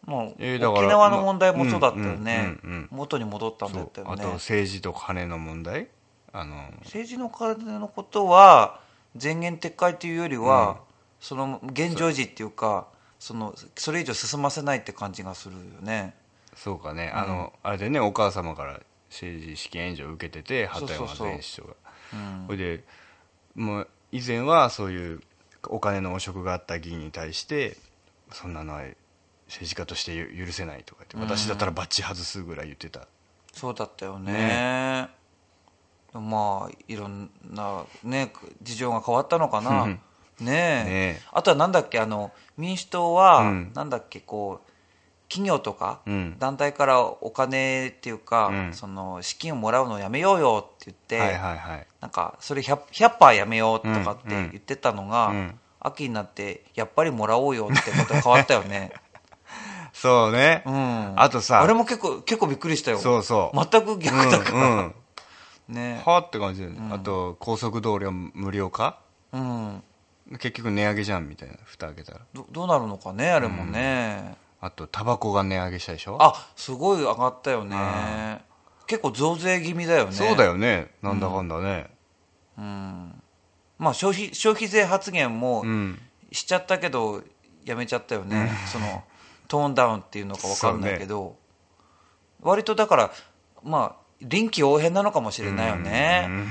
[0.06, 2.58] もう、えー沖縄の問題もそうだったよね、
[2.90, 4.14] 元に戻ったんだったよね。
[4.14, 5.88] あと政治と金の問題？
[6.34, 8.80] あの政治の金のことは
[9.22, 10.80] 前言撤回というよりは、
[11.20, 12.88] その現状時っていうか
[13.20, 16.16] そのそれ以上進ませないって感じがするよね。
[16.56, 18.00] そうかね、あのあれでね。
[18.00, 21.74] お母様から政治資金援助を受けてて畑山前首相が。
[22.14, 22.46] うん。
[22.48, 22.84] それで
[23.56, 25.22] もう以前はそういう
[25.68, 27.78] お金の汚職があった議員に対して
[28.32, 28.84] そんなのは
[29.52, 33.08] 政治家としてゆ許せないとか言って私だったらバッチ外すぐらい言ってた、
[33.52, 35.10] そうだったよね。
[36.14, 38.32] でもまあいろんなね
[38.64, 39.84] 事情が変わったのかな。
[39.84, 40.00] うん。
[40.40, 41.22] ねえ。
[41.34, 43.72] あとはなんだっけあの民主党は、うん。
[43.74, 44.72] なんだっけこう
[45.28, 46.38] 企業とか、うん。
[46.40, 48.74] 団体からお金っていうか、うん。
[48.74, 51.38] その資金をもらうのをやめようよって言って、
[52.00, 54.44] なんかそれ 100%, 100やめようとかってうん。
[54.44, 54.52] うん。
[54.52, 55.60] 言ってたのが、うん。
[55.82, 58.92] 秋になってやっぱりもらおうよってことが変わったよね
[59.94, 61.14] そうね、うん。
[61.18, 61.62] あとさ。
[61.62, 62.98] あれも結構結構びっくりしたよ。
[62.98, 63.68] そうそう。
[63.72, 64.96] 全く逆だから、うんうん。
[65.76, 66.02] ね。
[66.06, 69.00] はあって感じだよね、あと高速道路は無料化？
[69.32, 69.84] うん。
[70.32, 71.56] 結局値上げじゃんみたいな。
[71.66, 72.20] 蓋開けたら。
[72.34, 76.18] どどうなるのかねあれもね、あとタバコが値上げしたでしょ？
[76.20, 78.44] あすごい上がったよね。
[78.88, 80.12] 結構増税気味だよね。
[80.14, 80.92] そうだよね。
[81.02, 81.90] なんだかんだね。
[82.58, 83.22] うん。
[83.78, 86.00] まあ消費消費税発言もうん、
[86.32, 87.24] しちゃったけど
[87.66, 89.04] やめちゃったよね、その
[89.52, 91.36] トーンダウンっていうのか分かんないけど、
[92.42, 93.12] 割とだから
[93.62, 96.48] まあ臨機応変なのかもしれないよね、うん。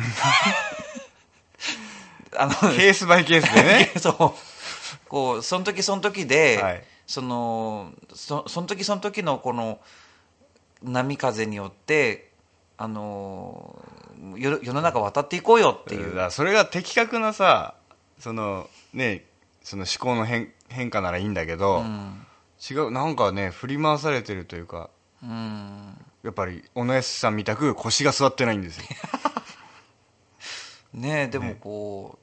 [2.38, 3.90] あのケースバイケースでね。
[3.98, 4.16] そう。
[5.08, 6.84] こうその時その時で、はい。
[7.06, 9.80] そのそその時その時のこの
[10.82, 12.32] 波風によって
[12.76, 13.82] あの
[14.36, 17.72] 世世の中渡っていこうよっていう、それが的確なさ
[18.18, 19.24] そのね
[19.62, 22.26] その思考の変変化ならいいんだけど、うん
[22.68, 24.90] 違うなんかね振り回されてるというか
[25.22, 25.96] うん。
[26.22, 28.84] やっぱり小野安さんみたく腰が座ってないんですよ。
[30.92, 32.18] ねでもこ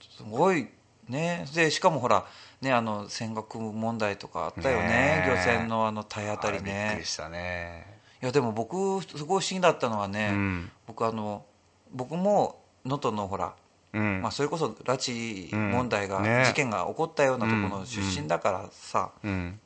[0.00, 0.68] うすごい
[1.08, 1.46] ね。
[1.54, 2.24] でしかもほら
[2.60, 4.88] ねあの尖閣問題とかあったよね。
[4.88, 5.30] ねえ。
[5.30, 8.00] 漁船のあの体当たりあれびっくねりしたね。
[8.22, 10.70] いやでも僕すごい不思議だったのはね、うん。
[10.86, 11.44] 僕あの
[11.90, 13.54] 僕も能登のほら、
[13.92, 19.60] うん、まあ、それこそ拉致問題が、うんね事件が起こったようなところの出身だからさ、うん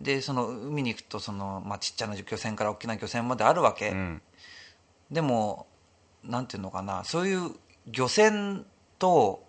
[0.00, 4.22] でその海に行くとその、まあ、ちっちゃな漁船から大きな漁船まであるわけ、うん。
[5.10, 5.66] でも
[6.24, 7.04] なんていうのかな。
[7.04, 7.50] そういう
[7.86, 8.64] 漁船
[8.98, 9.44] と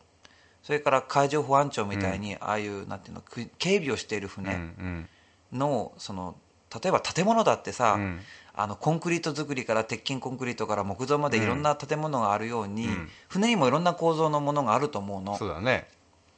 [0.63, 5.09] それから海上保安庁みたいに、ああいうなんていうのく警備をしている船ん
[5.51, 6.35] のその
[6.73, 8.19] 例えば建物だってさ、うん。
[8.59, 13.09] あのコンクリート作りから鉄筋コンクリートから木造までいろんな建物があるように、うん。
[13.29, 15.37] 船にもいろんな構造のものがあると思うの。
[15.37, 15.87] そうだね。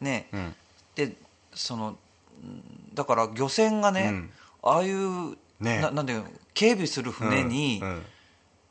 [0.02, 0.28] ね。
[0.34, 0.56] うん。
[0.96, 1.16] で
[1.54, 1.98] その
[2.44, 4.30] うんだから漁船がね、うん。
[4.62, 5.80] ああいう、ね。
[5.80, 8.02] ななんていうの警備する船に、うんうん。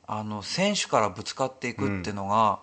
[0.07, 2.59] あの選手からぶつかっていくっていうのが、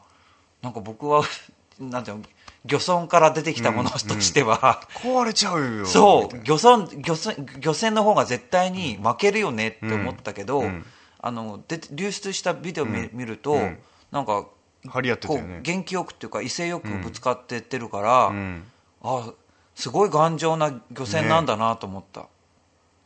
[0.62, 1.23] なんか僕は
[1.80, 2.23] なんていうの
[2.65, 10.86] 漁村から出てきたものとしては、壊れちゃうよそう漁村漁船漁船の方が絶対に負けるよねって思ったけど、うんうん。
[11.19, 13.80] あので流出したビデオ見,、うん見ると、うん。
[14.12, 14.45] なんか
[14.88, 18.63] 張り合ってたこう元気よくっていうか威勢よくぶつかってってるから、うん。
[19.04, 19.32] あ
[19.75, 22.27] すごい頑丈な漁船なんだなと思った、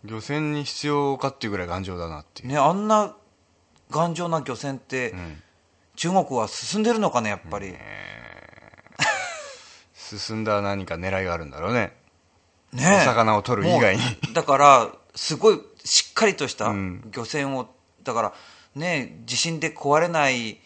[0.03, 3.15] 漁船に必要かっていうぐらい頑丈だなっていう、ねあんな
[3.89, 5.43] 頑丈な漁船って、うん。
[5.95, 7.75] 中国は進んでるのかねやっぱり、
[9.93, 11.93] 進んだ何か狙いがあるんだろうね。
[12.71, 14.01] ねお魚を取る以外に。
[14.33, 17.11] だからすごいしっかりとしたうん。
[17.11, 17.67] 漁船を
[18.03, 18.33] だから
[18.75, 20.59] ね地震で壊れない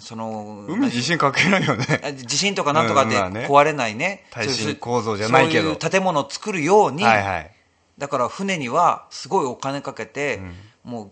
[0.00, 1.84] その海地震かけないよね。
[2.04, 4.76] あ地震とかなんとかで壊れないね,、耐震そういう。
[4.76, 5.62] 構造じゃないけど。
[5.62, 7.50] そういう建物を作るように、はいはい。
[7.98, 10.56] だから船にはすごいお金かけて、うん。
[10.84, 11.10] もう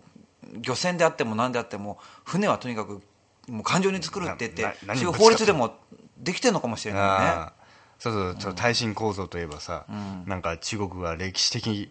[0.61, 3.03] 漁船であっても何であっても船はとにかく
[3.48, 5.77] もう感情に作るって言ってそういう法律でも
[6.16, 7.53] できてるのかもしれないよね。
[7.98, 8.55] そうそうそう。
[8.55, 10.24] 耐震構造といえばさ、ん。
[10.27, 11.90] なんか中国が歴史的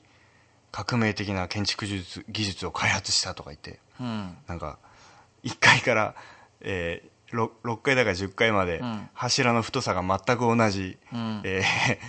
[0.72, 4.38] 革命的な建築技術技術を開発したとか言ってうん。
[4.48, 4.80] なんか
[5.44, 6.16] 1階から、
[6.62, 9.10] えー、6, 6階だから10階までん。
[9.14, 11.42] 柱の太さが全く同じ、うん。
[11.44, 11.64] えー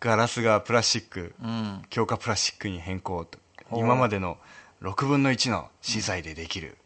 [0.00, 1.82] ガラスがプラスチック、うん。
[1.88, 3.38] 強化プラスチックに変更と。
[3.72, 4.36] 今までの
[4.82, 6.76] 6分の1の資材でできる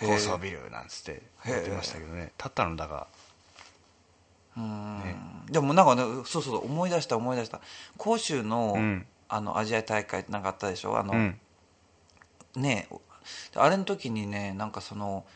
[0.00, 0.08] うん。
[0.08, 2.32] 高層ビルなんつって言ってましたけどね。
[2.38, 3.06] たったのだが。
[4.56, 4.98] うん。
[5.00, 5.16] ね。
[5.50, 7.60] でもなんかねそうそう思い出した思い出した。
[8.02, 9.06] 広州の,、うん。
[9.28, 10.98] あのアジア大会なんかあったでしょ？
[10.98, 11.38] あの、うん。
[12.56, 12.88] ね
[13.54, 15.26] あれの時にねなんかその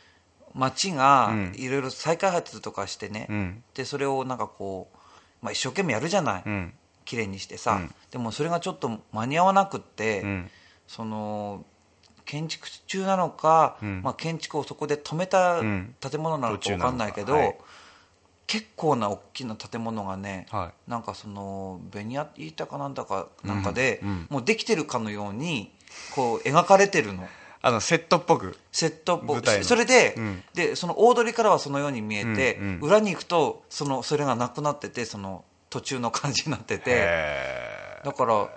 [0.57, 1.53] 町がうん。
[1.55, 3.63] いろいろ再開発とかしてね、うん。
[3.75, 4.97] でそれをなんかこう、
[5.43, 6.73] まあ、一生懸命やるじゃない、うん。
[7.05, 7.95] 綺麗にしてさ、うん。
[8.11, 10.51] でもそれがちょっと間に合わなくって、うん。
[10.89, 11.65] その
[12.25, 14.03] 建築中なのか、うん。
[14.03, 15.95] まあ、建築をそこで止めたうん。
[16.01, 17.57] 建物なのか分かんないけど、はい。
[18.47, 25.73] 結構な大きな建物がね、はなんかそのベニヤ板かなんだかなんかで、もうできてるかのように
[26.15, 27.29] こう描かれてるの
[27.67, 28.57] あのセットっぽく。
[28.71, 29.65] セットボ舞台の。
[29.65, 30.43] それで,、うん。
[30.55, 32.81] でその大通りからはそのように見えて、うんうん。
[32.81, 36.85] 裏に行くとそのそれがなくなっててその途中の感じになってて。
[36.87, 38.49] へだから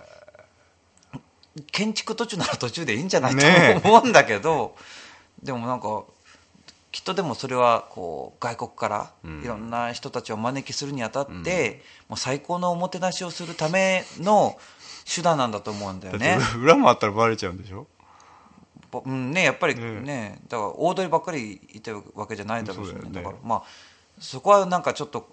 [1.72, 3.36] 建築途中なら途中でいいんじゃない？
[3.36, 4.76] と思うんだけど、
[5.42, 6.04] でもなんか
[6.92, 9.42] きっとでもそれはこう外国からうん。
[9.44, 14.56] いろんな人たちをお招きするにあたって、もう最高のおもてなしをするための
[15.04, 16.38] 手段なんだと思うんだよね。
[16.62, 17.88] 裏もあったらバレちゃうんでしょ？
[17.98, 17.99] ぼ
[19.06, 23.02] うんね、やっぱりねね、だから大通りばっかりいたわけじゃないだろうし、ね。
[23.02, 23.10] ね。
[23.12, 23.64] だからまあ
[24.20, 25.30] そこはなんかちょっと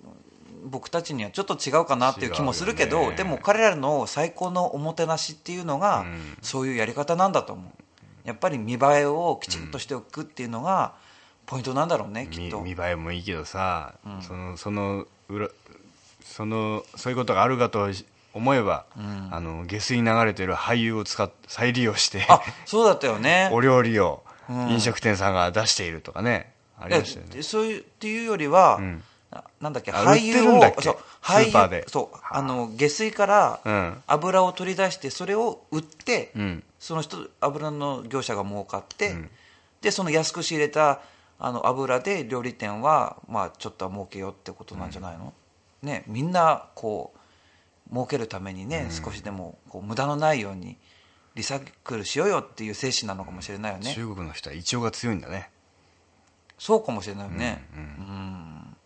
[0.65, 6.37] 僕たちにはちょっと違うかなっていう気もするけど、ねでも彼らの最高のおもてなしっていうのが、うん。
[6.43, 8.29] そういうやり方なんだと思う。
[8.29, 10.95] やっぱり見栄えをきちんとしておくっていうのが
[11.47, 12.61] ポイントなんだろうね、きっと。
[12.61, 14.23] 見見栄えもいいけどさ、うん。
[14.23, 15.49] そのその裏
[16.25, 17.89] そのそういうことがあるかと
[18.37, 19.29] 思えば、うん。
[19.33, 23.49] あの下水に流れてる俳優を使っ再利用してあそうだったよね。
[23.53, 24.71] お料理をうん。
[24.71, 27.35] 飲食店さんが出しているとかね、ありましたよね。
[27.35, 29.03] でそういうっていうよりは、うん。
[29.31, 31.85] ななんだっけあ俳優をそうスーパーで。
[31.89, 32.43] そうあ。
[32.43, 34.03] の下水からうん。
[34.07, 36.63] 油を取り出してそれを売って、うん。
[36.79, 39.31] その人油の業者が儲かって、うん。
[39.81, 41.01] でその安く仕入れた
[41.39, 45.33] あの油で料理店は、まあ、ちょっとは儲けようってことなんじゃないの、
[45.83, 47.16] ね、みんなこう
[47.91, 50.77] 儲けるためにね、少しでもこう無駄のないように
[51.35, 55.51] リサイクルしようよっていう精神なのかもしれないよね、中国の人は胃腸が強いんだね。
[56.59, 57.81] そうかもしれないよね、うん。
[57.81, 58.77] うん。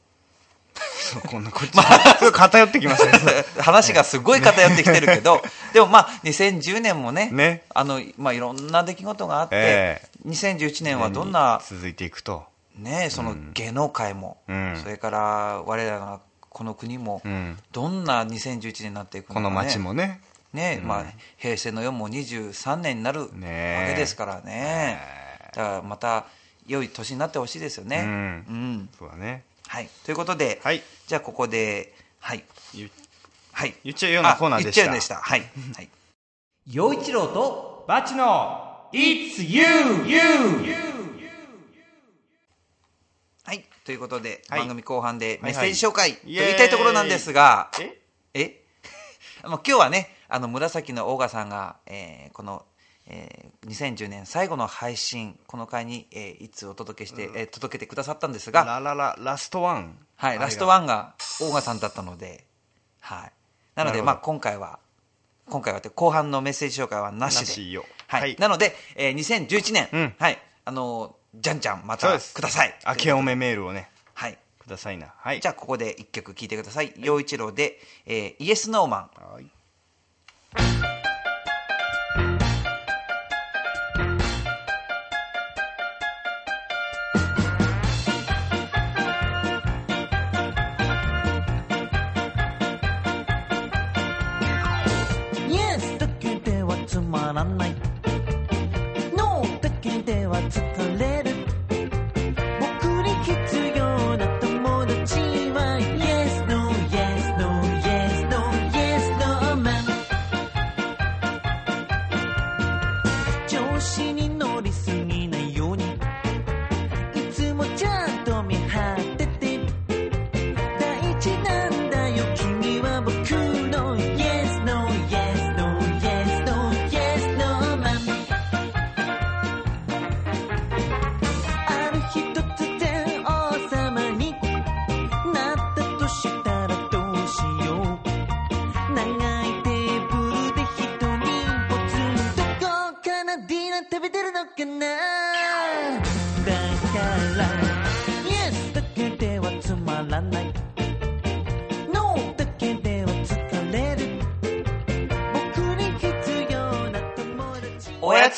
[1.01, 3.45] そうこんなこっち、すごい偏ってきましたね。
[3.61, 7.65] 話がすごい偏ってきてるけど、でもまあ、2010年もね、ね。
[7.75, 12.45] あのまあ、いろんな出来事があって、え2011年はどんな、続いていくと。
[12.77, 14.77] ね、その芸能界も、うん。
[14.83, 17.57] それから我らがこの国も、うん。
[17.73, 20.21] どんな2011年になっていくのか、ね、この街もね。
[20.53, 20.89] ね、うん。
[20.89, 21.05] まあ、
[21.39, 25.01] 平成の世も23年になるわねけですからね、
[25.55, 26.27] だからまた
[26.67, 28.03] 良い年になってほしいですよね。
[28.05, 28.11] うん。
[28.11, 28.11] う
[28.53, 28.89] ん。
[28.99, 29.45] そうだね。
[29.69, 30.83] はい、ということで、はい。
[31.07, 32.91] じゃあここで、はい、言
[33.53, 34.83] はい、言っちゃうようなコーナーでした。
[34.83, 35.15] あ言っちゃうんでした。
[35.17, 35.41] はい。
[35.77, 35.89] はい。
[36.67, 39.63] 陽一郎と、バチの It's you,
[40.07, 40.21] you!
[43.45, 43.65] はい。
[43.91, 44.61] ということで、はい。
[44.61, 46.47] 番組後半ではいメッセージ紹介とイエーイ。
[46.47, 48.01] 言いたいところなんですが、え？
[48.35, 48.63] え？
[49.43, 52.65] まあ今日はね、あの、紫のオーガさんが、えーこの、
[53.09, 59.99] えー2010年最後の配信この回に、えーいつお届けして、えー届けてくださったんですが、ララララストワン。
[60.15, 62.47] はい、ラストワンがオーガさんだったので、
[63.01, 63.33] はい、
[63.75, 64.05] なので、なるほど。
[64.05, 64.79] まあ、今回は
[65.47, 67.41] 今回はって後半のメッセージ紹介はなしで。
[67.41, 67.85] なしよ。
[68.07, 68.21] はい。
[68.21, 68.37] はい。
[68.39, 70.15] なので、えー2011年、うん。
[70.17, 72.75] はい、あのじゃんじゃんまたください。
[72.87, 73.91] 明けおめメールをね。
[74.15, 74.39] はい。
[74.59, 75.15] くださいな。
[75.17, 75.41] はい。
[75.41, 76.93] じゃあここで一曲聴いてください。
[76.97, 79.11] 陽一郎で、えーイエスノーマン。
[79.35, 79.47] はい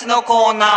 [0.03, 0.69] 達おやつのコーナー。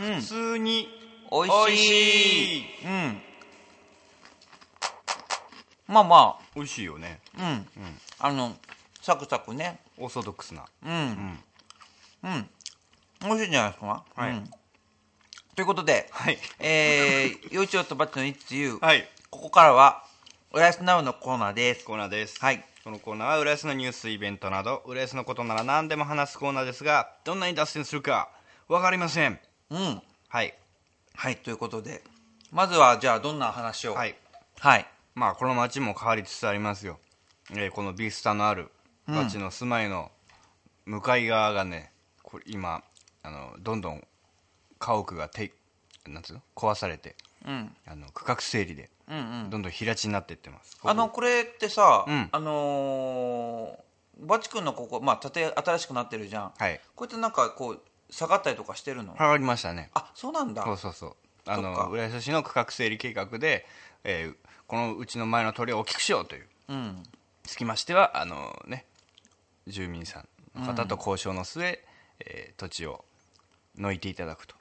[0.00, 0.88] 普通に
[1.30, 1.76] おい。
[1.76, 2.64] しい。
[2.84, 3.22] うん。
[5.88, 7.20] まあま美味しいよね。
[7.38, 7.66] あうん、
[8.18, 8.56] あの
[9.02, 9.80] サクサクね。
[9.98, 10.64] オーソドックスな。
[10.84, 11.38] うん。
[12.22, 12.48] うん、
[13.22, 14.04] 美味しいんじゃないですか？
[14.14, 14.30] はい。
[14.30, 14.50] うん。
[15.54, 16.38] ということで、はい。
[16.58, 19.06] えー、 幼稚園とバッチの It's You、はい。
[19.30, 20.04] ここからは
[20.52, 21.84] おやすなうのコーナーです。
[21.84, 22.40] コーナーです。
[22.40, 22.64] はい。
[22.82, 28.30] このコーナーは浦安のニュースイベントなど浦安のことなら何でも話すコーナーですがどんなに脱線するか
[28.68, 29.38] 分かりません
[29.70, 30.02] うん。
[30.28, 30.54] はい。
[31.14, 32.02] はいということで。
[32.50, 33.94] まずはじゃあどんな話を？
[33.94, 34.16] はい。
[34.58, 34.86] はい。
[35.14, 36.98] まあこの町も変わりつつありますよ、
[37.52, 38.70] えーこのビースタのある
[39.06, 40.10] 町の住まいの
[40.86, 41.90] 向かい側がね
[42.22, 42.82] これ今
[43.22, 44.06] あのどんどん
[44.78, 45.52] 家屋がて
[46.06, 46.42] なんつうの？
[46.54, 47.74] 壊されてうん。
[47.86, 49.50] あの区画整理でうんうん。
[49.50, 50.78] どんどん平地になっていってます。
[50.82, 52.28] あのこれってさ、うん。
[52.32, 53.90] あのー
[54.22, 56.52] バチ君のここまあ建て新しくなってるじゃん。
[56.58, 56.78] はい。
[56.94, 57.80] こうやってなんかこう
[58.10, 59.90] 下がったりとかしてるの、変わりましたね。
[59.94, 60.64] あそうなんだ。
[60.64, 61.16] そうそうそう。
[61.46, 63.66] あの浦安市の区画整理計画で、
[64.04, 64.36] えー
[64.66, 66.46] このうちの前の通りを大きくしようという。
[66.68, 67.02] うん。
[67.42, 68.84] つきましてはあのね
[69.66, 71.82] 住民さんの方と交渉の末、
[72.20, 73.04] えー土地を
[73.76, 74.54] 抜いていただくと。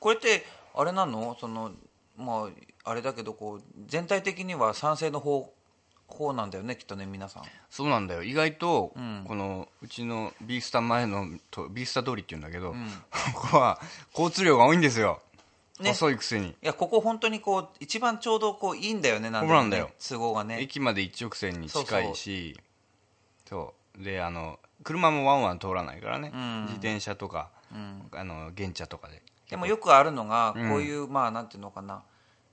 [0.00, 1.36] これってあれなの？
[1.38, 1.72] その
[2.16, 2.48] ま
[2.84, 5.52] ああれだけどこう全体的には賛成の方
[6.08, 7.42] 方なんだよねきっとね皆さん。
[7.70, 8.22] そうなんだよ。
[8.22, 9.24] 意外と、ん。
[9.26, 12.74] このうちのビースタ前のとビースタ通りっていうんだけど、
[13.34, 13.80] ここは
[14.12, 15.20] 交通量が多いんですよ、
[15.80, 15.90] ね。
[15.90, 16.48] 細いくせに。
[16.48, 19.90] いやここ本当にこう一番ちょうどこういいんだよねなんでもねんだよ。
[19.98, 20.60] 都合がね。
[20.60, 22.58] 駅まで一直線に近いし
[23.46, 26.62] そうであの車もワンワン通らないからね、ん。
[26.62, 27.50] 自転車とか
[28.12, 29.22] あの現茶とかで。
[29.50, 30.74] でもよくあるのがこうん。
[30.76, 32.02] ういう、まあなんていうのかな、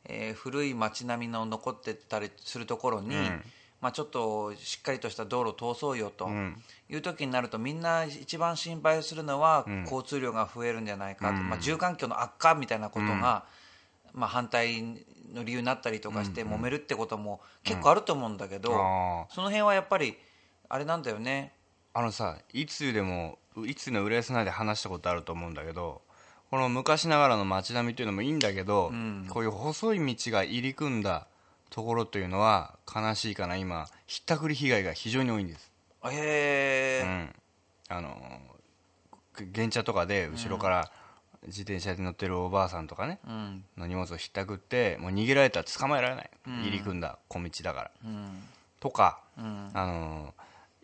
[0.05, 3.43] えー古い街並みの残ってたりするところに、うん。
[3.81, 6.55] まあ、ちょっとしっかりとした道路を通そうよとん。
[6.89, 9.83] いう時になるとみんな一番心配するのはん。
[9.83, 11.49] 交通量が増えるんじゃないかと、うん。
[11.49, 13.45] まあ、住環境の悪化みたいなことが、
[14.13, 14.81] まあ、反対
[15.33, 20.17] の理由になったりとかして揉めるってことも結構あると思うんだけど、あその辺はやっぱり
[20.69, 21.53] あれなんだよね。
[21.93, 26.01] あのさいつでもいつの浦安内で話したことあると思うんだけど
[26.55, 29.27] この昔ながらの街並みっていうのもいいんだけど、ん。
[29.27, 31.27] こういう細い道が入り組んだ
[31.69, 33.89] ところというのは悲しいかな今。
[34.07, 35.69] ひったくり被害が非常に多いんです。
[36.05, 37.35] へえ、うん、
[37.89, 38.39] あの
[39.53, 40.91] 原茶とかで後ろから
[41.45, 43.65] 自転車で乗ってるおばあさんとかね、うん。
[43.75, 47.91] の荷物をひったくってもう逃げられたら捕まえられない、入り組んだ小道だから。
[48.05, 48.43] うん。
[48.79, 49.71] とか、うん。
[49.73, 50.33] あの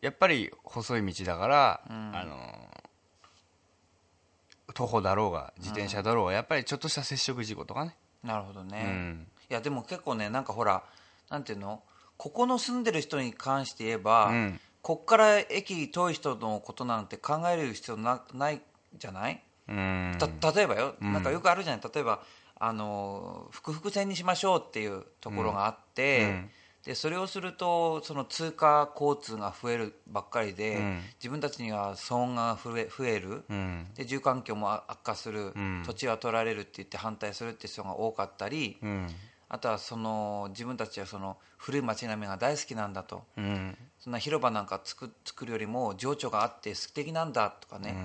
[0.02, 2.12] やっぱり細い道だから、ん。
[2.14, 2.68] あの
[4.74, 9.28] 徒歩だろうが自転車だろうがやっぱりちょっとした接触事故とかね、なるほどね、うん。
[9.50, 10.84] いやでも結構ねなんかほら
[11.30, 11.82] なんていうの？
[12.18, 14.60] ここの住んでる人に関して言えば、うん。
[14.82, 18.62] こっから駅遠い人のことなんて考える必要なない
[18.98, 20.18] じゃない、うん。
[20.20, 21.14] た例えばよ、ん。
[21.14, 21.92] なんかよくあるじゃない？
[21.94, 22.22] 例えば
[22.60, 26.50] あの複々線にしましょうっていうところがあって、うん
[26.86, 31.02] でそれをするとその通過交通が増えるばっかりで、うん。
[31.20, 33.88] 自分たちには騒音が増え増える、うん。
[33.96, 35.84] で住環境も悪化する、うん。
[35.86, 39.08] 土地は取られるって言って反対するって人が多かったり、うん。
[39.50, 43.24] あとはその自分たちはその古い街並みが大好きなんだと。
[43.38, 43.78] うん。
[44.00, 47.96] そんな広場なんか作作るよりも情緒があって素敵なんだとかね、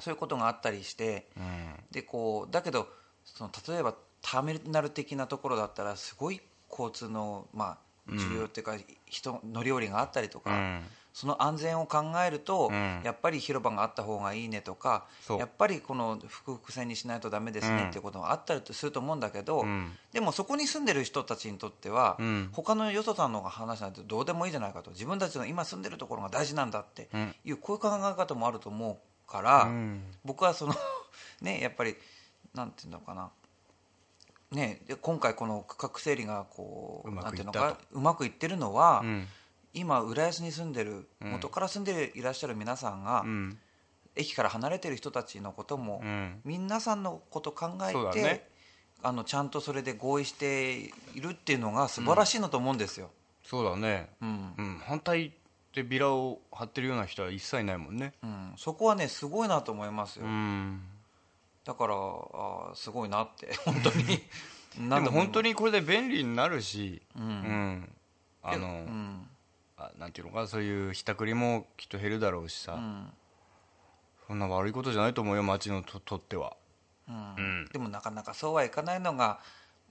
[0.00, 1.74] そういうことがあったりしてうん。
[1.90, 2.88] でこうだけど
[3.24, 7.78] その例えばターミナル的なところだったらすごい交通の、まあ、
[8.08, 8.76] 需要っていうか、
[9.06, 10.82] 人乗り降りがあったりとか、うん。
[11.14, 13.00] その安全を考えると、うん。
[13.04, 15.06] やっぱり広場があった方がいいねとか
[15.38, 17.88] やっぱりこの複々線にしないとダメですねうん。
[17.90, 19.92] っていうことがあったりすると思うんだけど、うん。
[20.12, 22.48] でもそこに住んでる人たちにとっては、うん。
[22.52, 27.34] 他のよそさんの話なんてどうでもいいじゃないかと自分たちの今住んでるところが大事なんだってうん。
[27.44, 30.02] いうこういう考え方もあると思うから、うん。
[30.24, 30.74] 僕はその
[31.42, 31.94] ねやっぱり
[32.54, 33.30] なんていうのかな
[34.50, 39.26] ねで今回この区画整理がこううまくいったとなんていうのかうまくいってるのは、うん。
[39.76, 41.32] 今浦安に住んでるうん。
[41.32, 43.58] 元から住んでいらっしゃる皆さんが、うん。
[44.16, 46.40] 駅から離れてる人たちのことも、うん。
[46.44, 48.48] 皆さんのこと考えて、ね。
[49.02, 53.10] あのちゃんとそれで合意しているっていうのが素晴らしいのと思うんですよ、
[53.42, 54.08] そうだね。
[54.22, 54.54] うん。
[54.56, 54.78] うん。
[54.86, 55.32] 反対
[55.74, 58.14] でビラを貼ってるような人は一切ないもんね。
[58.22, 58.54] うん。
[58.56, 60.80] そこはねすごいなと思いますよ、うん
[61.64, 64.22] だからあーすごいなって 本当に。
[64.76, 67.22] でも本当にこれで便利になるしうん。
[67.22, 67.96] うん。
[68.42, 69.30] あのうん。
[69.76, 73.12] あなんていうのかなそういうひったくりもきっと減るだろうしさ、うん。
[74.26, 76.56] そんな悪いことじゃないと思うよ町のととっては。
[77.08, 77.34] うん。
[77.36, 77.68] うん。
[77.72, 79.40] でもなかなかそうはいかないのが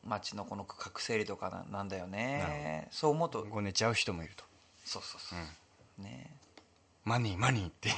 [0.04, 2.88] 町のこの区画整理とかななんだよね。
[2.92, 3.46] そう思うと。
[3.46, 4.44] ごねちゃう人もいると。
[4.84, 6.30] そうそうそう、ね
[7.06, 7.90] マニーマニーって。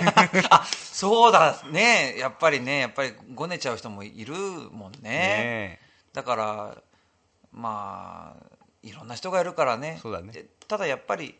[0.74, 2.16] そうだね。
[2.18, 5.00] やっぱりねやっぱりごねちゃう人もいるもんね。
[5.02, 5.80] ね
[6.12, 6.82] だから
[7.52, 9.98] まあいろんな人がいるからね。
[10.22, 10.32] ね。
[10.32, 11.38] でただやっぱり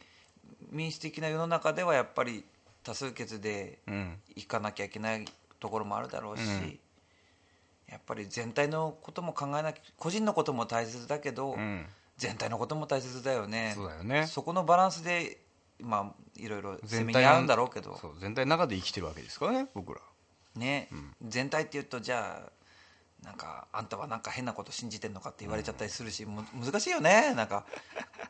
[0.71, 2.45] 民主的な世の中ではやっぱり
[2.83, 4.21] 多数決でえうん。
[4.37, 5.25] 行かなきゃいけない
[5.59, 6.79] ところもあるだろうし、うん。
[7.89, 11.87] やっぱり全体のことも考えなきゃ個人のことも大切だけど、うん。
[12.19, 13.75] 全体のことも大切だよね。
[14.05, 14.27] ね。
[14.27, 15.39] そこのバランスで
[15.83, 17.99] まあいろいろせ全体のめぎ合うんだろうけど。
[18.01, 20.01] そう全体の中で生きてるわけですからね僕ら。
[20.57, 20.89] ね、
[21.23, 22.51] 全体っていうとじゃあ
[23.25, 27.35] なんかあんたはなんか変なこと信じてんのかって言われちゃったりするし、む難しいよね。
[27.35, 27.65] なんか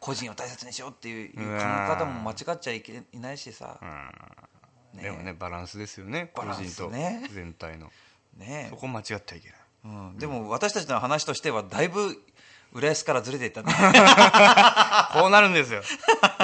[0.00, 1.46] 個人を大切にしようっていう考え
[1.88, 3.78] 方も間違っちゃいけいないしさ、
[4.94, 5.02] ね。
[5.02, 7.28] でもねバランスですよね個バラン人とスね。
[7.32, 7.90] 全体の。
[8.36, 8.66] ね。
[8.70, 9.58] そこ間違ってはいけない。
[9.82, 12.22] うん、でも私たちの話としてはだいぶ
[12.72, 13.72] 浦安からずれていったね
[15.12, 15.82] こうなるんですよ。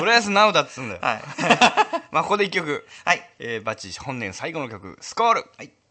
[0.01, 1.01] 浦安ナウだっつうんだよ。
[1.03, 1.23] はい。
[2.11, 2.87] まあここで一曲。
[3.05, 3.31] はい。
[3.39, 5.71] えーバッチ本年最後の曲「スコール」はい「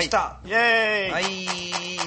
[0.00, 1.24] ユースタイエーイ、はい、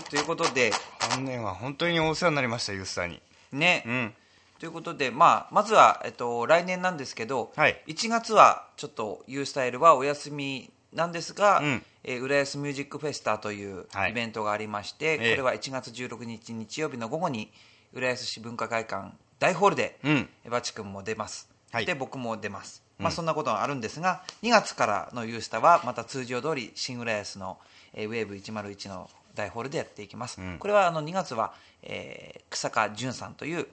[0.09, 0.71] ということで
[1.13, 3.21] 本年は本当にお世話になりましたユースターに。
[3.51, 4.13] ね、うん。
[4.59, 7.81] ということで、まあ、まずは、えっと、来年なんですけど、はい。
[7.87, 11.83] 1月はちょっと U スタイルはお休みなんですが、うん。
[12.03, 14.11] えー浦安ミュージックフェスタというはい。
[14.11, 15.31] イベントがありまして、ええ。
[15.31, 17.51] これは1月16日日曜日の午後に
[17.93, 20.29] 浦安市文化会館大ホールで、うん。
[20.49, 21.85] バチ君も出ます、はい。
[21.85, 27.57] で僕も出ます、まあ、そんなことがあるんですが2月からの U スタはまた通常通り新浦安の、
[27.93, 30.57] えーウェーブ101の大ホールでやっていきます、うん。
[30.59, 33.67] これはあの2月は、えー草加淳さんという、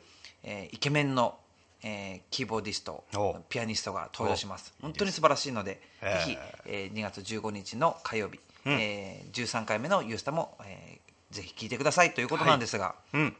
[0.44, 1.36] えーイケメンの、
[1.82, 4.72] えーキーボーディストおピアニストが登場します。
[4.80, 8.72] お本当に素晴らしいのでえーぜひ、えー2月15日の火曜日、うん。
[8.74, 13.32] えー13回目のユースタも、えーぜひ聞いてくださいということなんですが、うん。
[13.32, 13.36] こ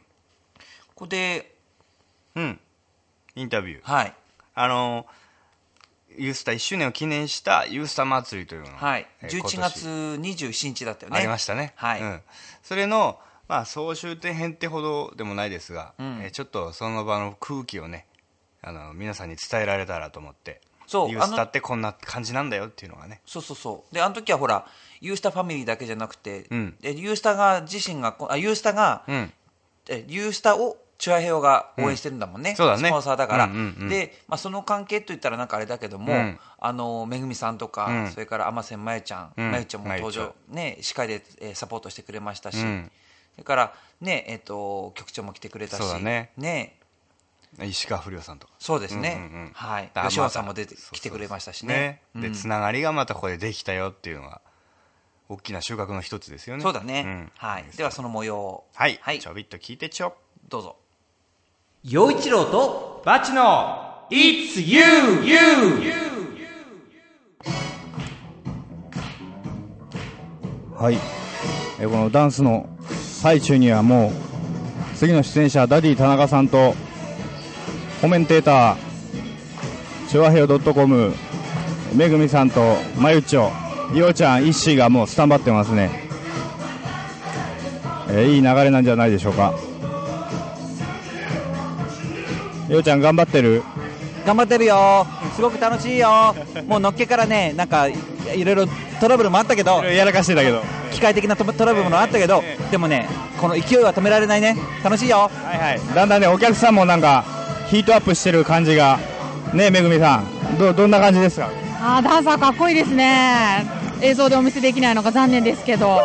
[0.95, 1.55] こで
[2.35, 2.59] うん。
[3.35, 3.91] インタビュー。
[3.91, 4.13] はい。
[4.53, 5.05] あの
[6.17, 9.57] ユースタ1周年を記念したユースタ祭りというのがはい、えー11今年。
[9.71, 11.17] 月27日だったよね。
[11.17, 12.01] ありましたね、はい。
[12.01, 12.21] うん、
[12.63, 16.19] それの、まあ、総集点編ってほどでもないですが、うん。
[16.23, 18.05] えーちょっとその場の空気をね
[18.61, 23.21] あの皆さんに伝えられたらと思ってそうユースタってこんな感じなんだよっていうのがね。
[23.25, 23.93] そうそうそう。
[23.93, 24.67] であの時はほら
[25.01, 26.75] ユースタファミリーだけじゃなくて、うん。
[26.81, 29.33] でユースタが自身がこあユースタが、うん。
[29.87, 32.55] えユースタをチュアヘオが応援してるんだもんね、うん。
[32.57, 32.89] そうだね。
[32.89, 33.89] スポンサーだから、うんうんうん。
[33.89, 36.39] で、まあ、その関係といったらなんかあれだけども、うん。
[36.59, 38.11] あのめぐみさんとか、うん。
[38.11, 39.51] それから天瀬まゆちゃん、うん。
[39.51, 42.91] まゆちゃんも登ま場、ね、司会で、えーサポートしてくれましたし、うん。
[43.35, 45.79] それから、ねえー、と局長も来てくれたし。
[45.79, 46.31] そうだね。
[46.35, 46.75] ね。
[47.63, 48.53] 石川不良さんとか。
[48.59, 49.51] そうですね、うんうんうん。
[49.53, 49.91] はい。
[50.03, 52.01] 吉本さんも出て来てくれましたしね。
[52.13, 52.21] うん。
[52.21, 54.41] でつながりがまたここでできたよっていうのが
[55.29, 56.63] 大きな収穫の一つですよね。
[56.63, 57.31] そうだね、ん。
[57.37, 58.67] はい、ではその模様を。
[58.75, 59.19] はい、はい。
[59.19, 60.17] ちょびっと聞いてちょ。
[60.49, 60.75] どうぞ
[61.85, 65.23] 陽一郎とバチの It's You!
[65.25, 65.37] You!
[70.75, 70.97] はい、
[71.79, 74.11] えこのダンスの最中にはもう
[74.97, 76.75] 次の出演者ダディ田中さんと
[78.01, 81.13] コメンテーターチョアヘオ .com
[81.95, 83.51] めぐみさんとまゆちょ
[83.93, 86.09] りおちゃんいっしーがもうスタンバってますね、
[88.11, 89.53] えいい流れなんじゃないでしょうか
[92.69, 93.63] りおちゃん頑張ってる。
[94.25, 95.07] 頑張ってるよ。
[95.35, 96.35] すごく楽しいよ。
[96.67, 97.95] もうのっけからねなんかい
[98.35, 98.65] いろいろ
[98.99, 100.61] トラブルもあったけどやらかしてたけど。
[100.91, 103.07] 機械的なトトラブルもあったけどでもね
[103.39, 104.55] この勢いは止められないね。
[104.83, 105.29] 楽しいよ。
[105.33, 105.95] はいはい。
[105.95, 107.25] だんだんねお客さんもなんか
[107.69, 108.99] ヒートアップしてる感じが。
[109.53, 110.57] ねめぐみさん。
[110.59, 111.49] どどんな感じですか？
[111.81, 113.65] あーダンサーかっこいいですね。
[114.01, 115.99] 映像でお見せできないのが残念ですけど。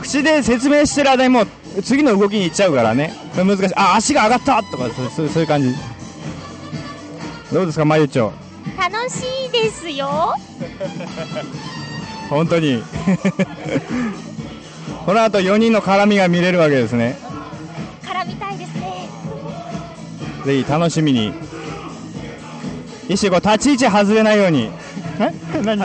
[0.00, 1.46] 口で説明してる間にもう
[1.82, 3.14] 次の動きに行っちゃうからね。
[3.36, 3.74] 難しい。
[3.74, 4.62] あ足が上がった。
[4.62, 5.74] とかそういう感じ。
[7.52, 8.32] どうですかまゆちょ。
[8.78, 10.34] 楽しいですよ。
[12.28, 12.82] 本当に。
[15.04, 17.18] この後4人の絡みが見れるわけですね。
[18.02, 19.08] 絡みたいですね。
[20.44, 21.32] ぜひ楽しみに。
[23.08, 24.70] 石こう立ち位置外れないように。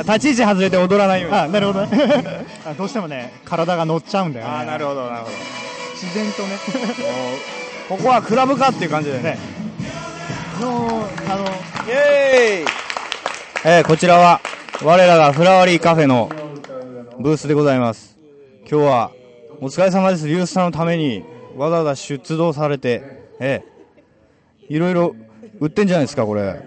[0.05, 1.37] 立ち位置外れて踊らないように。
[1.37, 1.85] あなるほど
[2.77, 4.51] どうしてもね体が乗っちゃうんだよね。
[4.61, 5.66] あなるほどなるほど
[5.99, 6.57] 自然とね。
[7.89, 9.39] ここはクラブかっていう感じだよね。
[10.61, 12.65] のあのイエーイ。
[13.65, 14.39] えーこちらは
[14.83, 16.29] 我らがフラワリーカフェの
[17.19, 18.15] ブースでございます。
[18.69, 19.11] 今日は
[19.59, 20.27] お疲れ様です。
[20.27, 21.23] リュウスさんのために
[21.55, 23.01] わざわざ出動されて
[23.39, 23.63] え
[24.69, 25.15] えいろいろ
[25.59, 26.61] 売ってんじゃないですかこれ。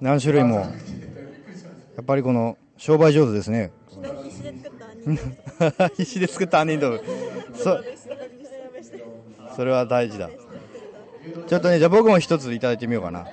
[0.00, 0.56] 何種類も。
[0.56, 0.66] や
[2.02, 3.70] っぱりこの商売上手ですね。
[5.96, 7.04] 必死で作った杏仁豆腐
[7.62, 7.80] そ
[9.56, 10.28] それは大事だ。
[11.46, 13.26] ちょっとねじゃあ僕も一ついただいてみようかな。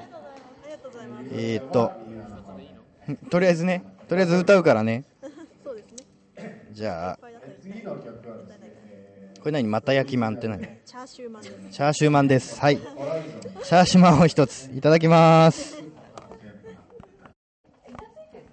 [1.31, 1.91] えー、っと
[3.29, 5.03] とりあえずねとりあえず歌うからね。
[6.71, 7.19] じゃあ
[9.39, 9.67] これ何？
[9.67, 10.59] また焼きまんって何？
[10.85, 11.71] チャーシューマンです。
[11.71, 12.77] チャーシューマンですはい。
[12.77, 15.83] チャーシューマンを一ついただきます。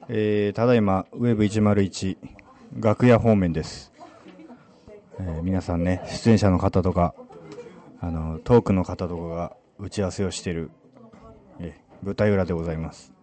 [0.09, 2.19] えー、ただいまウェブ101
[2.79, 3.91] 楽屋方面です、
[5.19, 7.15] えー皆さんね出演者の方とか
[8.01, 10.71] あのトークの方とかが打ち合わせをしている、
[11.59, 13.15] えー舞台裏でございます。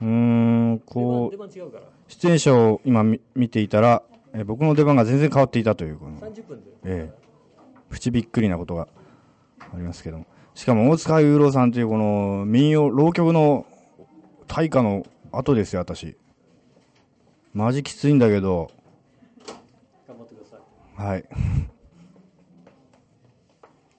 [0.00, 1.38] うーんこう
[2.08, 4.02] 出演者を今見見ていたら、
[4.32, 6.18] えー僕の出番が全然変わっていたというこの
[6.84, 7.24] ええ
[7.90, 8.88] プチびっくりなことが
[9.60, 10.26] ありますけども。
[10.54, 13.66] しかも大塚雄郎さんというこの民謡浪曲の
[14.46, 16.16] 大歌の後ですよ私。
[17.52, 18.70] マジきついんだけど。
[20.08, 21.06] 頑張ってください。
[21.08, 21.24] はい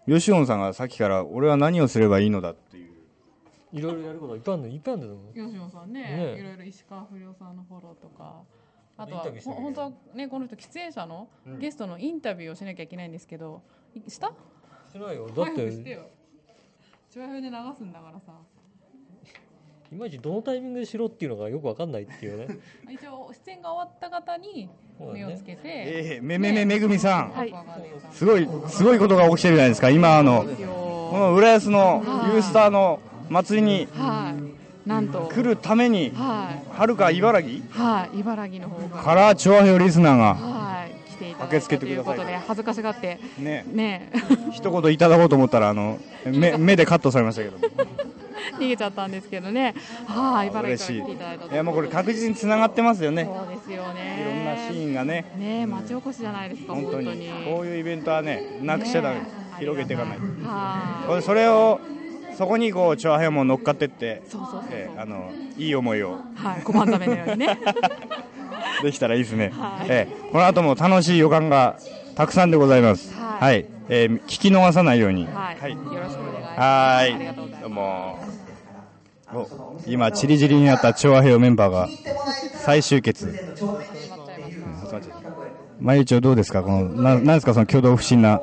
[0.07, 2.91] 吉本さんがさっきから俺は何をすればいいのだっていう。
[3.73, 4.69] いろいろやることいっぱいあるの。
[4.69, 5.33] いっぱいあるんだと思う。
[5.33, 6.39] 吉野さんねね。
[6.39, 8.43] いろいろ石川不良さんのフォローとか
[8.97, 11.27] あとはほ本当はねこの人出演者の
[11.59, 13.61] ゲストのインタビューをしなきゃいけないんですけど
[13.93, 14.31] いした？
[14.89, 15.27] してないよ。
[15.27, 16.07] だっ早くしててよ。
[17.09, 18.33] チュアヘヨで流すんだからさ
[19.91, 22.57] いまいちどのタイミングでしろっていうのがよくわかんないっていうね。
[22.89, 24.69] 一応出演が終わった方に
[25.13, 27.53] 目をつけて、えーめめめめぐみさん、はい。
[28.11, 32.01] すごい、すごいことが起きてるじゃないですか、今、あの、この浦安の
[32.33, 34.33] ユースターの祭りには
[34.85, 34.89] い。
[34.89, 35.29] なんと。
[35.33, 36.79] 来るために、はい。
[36.79, 37.61] はるか茨城？
[37.71, 38.19] はい。
[38.19, 41.11] 茨城の方からから、調和表リスナーが、はい。
[41.11, 43.19] 来ていただ駆けつけいたということで恥ずかしがって。
[43.39, 43.65] ね。
[43.71, 44.11] ね。
[44.51, 47.65] 一言いただこうと思ったら、あの、目、目でカットされましたけども。
[48.53, 49.75] 逃げちゃったんですけどね
[50.05, 53.25] はい茨城から来ていただいたといや、もうこれ確実に繋がってますよね。
[53.25, 57.29] そうですよねいろんなシーンがね、ね町おこしじゃないですか本当に。
[57.45, 59.45] こういうイベントはね、なくしちゃダメね。
[59.59, 60.17] 広げていかない。
[60.43, 61.79] はこれそれを、
[62.37, 66.19] そこにこう、調和表も乗っかってって、そうそうそうそうえーあの、いい思いを。
[66.37, 67.59] いはい小判ザメのようにね
[68.83, 69.51] できたらいいですね。
[69.53, 71.77] はいええこの後も楽しい予感が
[72.15, 73.13] たくさんでございます。
[73.13, 73.65] はいはい。
[73.89, 75.27] えー聞き逃さないように。
[75.27, 77.61] はい、よろしくお願いしますはーい。
[77.61, 78.34] どうも。
[79.35, 81.89] お今、チリジリになった調和平和メンバーが
[82.63, 83.27] 再集結。
[83.27, 85.01] うん集
[85.79, 86.63] まゆちょどうですか？
[86.63, 87.53] この、な、なんですか？
[87.53, 88.39] その挙動不審な。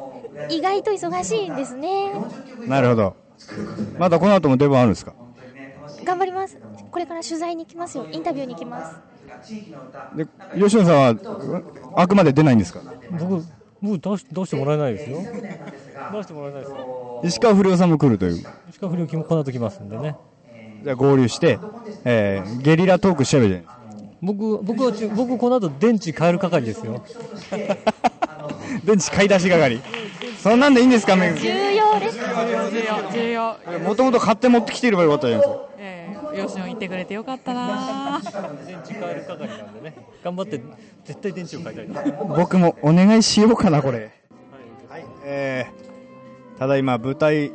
[0.51, 2.13] 意外と忙しいんですね。
[2.67, 3.17] なるほど。
[3.99, 5.15] まだこの後も出番あるんですか？
[6.05, 6.59] 頑張ります。
[6.91, 8.07] これから取材に行きますよ。
[8.13, 9.01] インタビューに行きます。
[10.15, 10.27] で、
[10.61, 11.65] 吉野さんは、うん
[11.97, 12.81] あくまで出ないんですか？
[13.11, 13.45] 僕
[13.81, 15.19] 僕出し出してもらえないですよ。
[16.13, 17.21] 出してもらえないですよ。
[17.25, 18.45] 石川不良さんも来るという。
[18.69, 20.17] 石川不良君もこの後来ますんでね
[20.97, 21.59] 合流して、
[22.05, 23.83] えーゲリラトークしちゃえばいいじゃない
[24.23, 27.03] 僕僕はち僕この後電池変える係ですよ。
[28.85, 29.81] 電池買い出し係。
[30.39, 32.19] そんなんでいいんですか、めぐ重要です。
[32.19, 33.57] 重要重要。
[33.81, 35.69] もともと買って持ってきてればよかったじゃないですか。
[35.79, 36.39] ええ。
[36.39, 38.21] よしの言ってくれてよかったな。
[38.67, 39.95] 電池変える係なんでね。
[40.25, 40.61] 頑張って
[41.05, 44.11] 絶対電池を変えたいな僕もお願いしようかな、これ。
[44.89, 45.05] はい。
[45.25, 47.53] えー、ただいま舞台、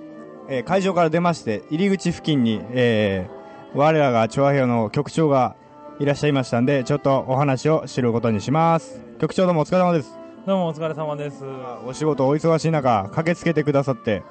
[0.49, 5.55] えー会場から出まして、入り口付近に、えー、我らが調和表の局長が
[5.99, 9.01] いらっしゃいましたんで、ちょっとお話を知ることにします。
[9.19, 10.17] 局長どうもお疲れ様です。
[10.45, 11.43] どうもお疲れ様です。
[11.85, 14.23] お仕事お忙しい中、駆けつけてくださって、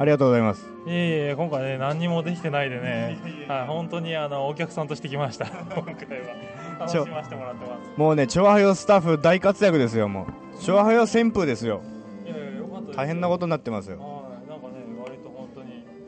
[0.00, 0.66] ありがとうございます。
[0.86, 0.96] いえい
[1.30, 5.90] え、今回ね、何にもできてないでね、はい、本当にあのお客さんとして来ました、今回は。
[6.80, 7.98] 楽しませてもらってます。
[7.98, 10.26] もうね、調和表スタッフ大活躍ですよ、も
[10.58, 10.64] う。
[10.64, 11.82] 調和表旋風ですよ。
[12.24, 12.96] いやいや、よかった。
[12.96, 14.19] 大変なことになってますよ。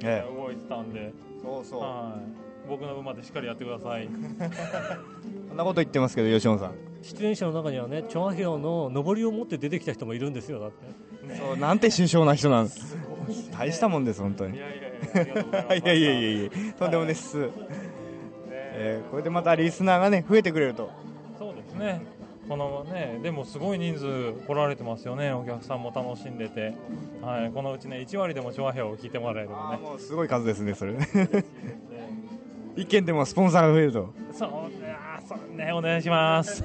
[0.02, 2.68] 当に、ええ動いてたんで、そうそうはい。
[2.68, 4.08] 僕の分までしっかりやってください。
[5.48, 6.72] そんなこと言ってますけど、吉野さん。
[7.02, 12.96] 出演者の中にはねチョアヘオの上りを持って出てきた人もいるんですよだってそう、なんて首相な人なんです。
[13.52, 14.56] 大したもんです、本当に。
[14.56, 17.48] いやいやいや いやいやとんでもないっす。
[18.74, 20.90] えーこれでまたリスナーがね、増えてくれると。
[21.38, 22.00] そうですね。
[22.52, 26.74] このね、でもすごい人数来られてますよね、お客さんも楽しんでて、
[27.22, 29.78] はい、このうちね、1割でも調和表を聞いてもらえるのね。
[29.78, 30.94] もうすごい数ですね、それ。
[32.76, 34.12] 一件でもスポンサーが増えると。
[34.34, 36.62] そうね、あーそうね、お願いします。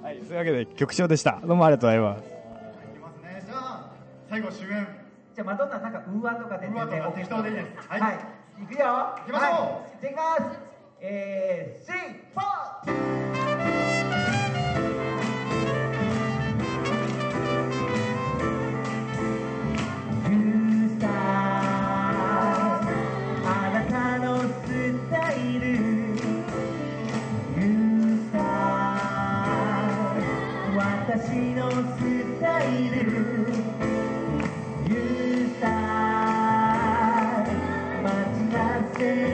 [0.00, 1.40] はい、そういうわけで局長でした。
[1.44, 2.24] どうもありがとうございます。
[4.30, 4.86] 最後主演。
[5.34, 8.18] じゃあマドンナなんかウーワーとかでウーワーとか適当でいいですはい、はい。
[8.62, 8.86] い、くよ。
[8.86, 10.58] 行きましょうはい、じゃあいきます。
[11.00, 11.94] えー、シー
[12.32, 13.97] フォー
[31.20, 33.48] 私のスタイル。
[34.86, 35.66] ユーサ
[38.04, 38.06] 待
[38.50, 38.58] ち合
[38.96, 39.27] せ。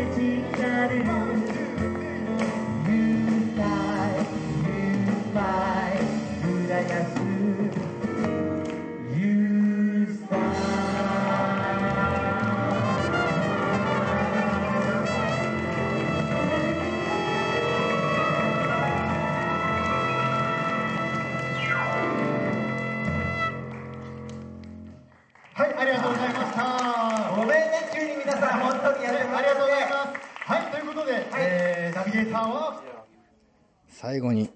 [34.04, 34.50] 最後に、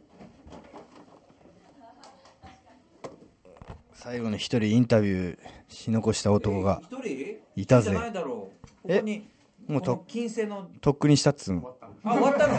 [3.94, 7.38] 最後に一人インタビューし残した男が一人？
[7.56, 8.66] いたぜじゃないだろう。
[8.82, 9.26] こえこに、
[9.66, 11.76] もうとこの金星の、とっくにしたっつうの。
[12.04, 12.54] あ、終わったの？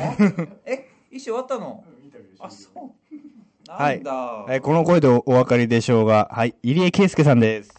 [0.65, 1.83] え、一終わったの？
[2.39, 2.77] あ、そう。
[3.67, 4.47] なはいんだ。。
[4.49, 7.71] えーこの声でおお分かりでしょうが、はい、入江圭介さんです。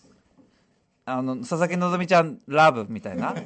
[1.05, 3.35] あの、佐々木希ちゃん、ラブみたいな？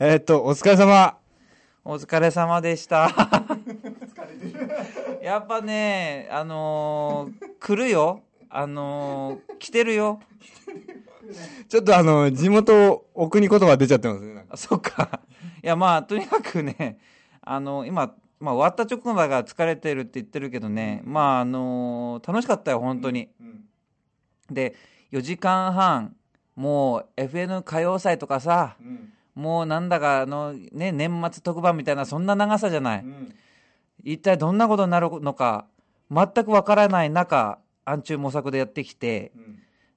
[0.00, 1.16] えーっと、お疲れ様。
[1.84, 3.10] お疲れ様でした。
[5.22, 8.22] やっぱねあのー来るよ。
[8.50, 10.20] あのー来てるよ。
[11.68, 14.34] ちょっとあの、地元、お国言葉出ちゃってますね。
[14.34, 15.20] なんかあそっか。
[15.62, 16.98] いやまあとにかくね
[17.42, 23.28] あの今まあ、終わった直後だから疲れてるって言ってるけどね、まああのー楽しかったよ本当に、
[24.50, 24.74] で
[25.10, 26.14] 4時間半
[26.54, 28.76] もう FN 歌謡祭とかさ、
[29.38, 33.04] もうなんだかあの、ね、年末特番みたいなそんな長さじゃない、
[34.02, 35.66] 一体どんなことになるのか
[36.10, 39.30] 全くわからない中暗中模索でやってきて、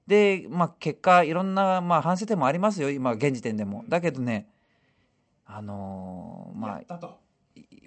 [0.06, 4.46] で、まあ、結果いろんな、まあ、反省点もありますよ今現時点でも、だけどね
[5.44, 6.80] あのーまあ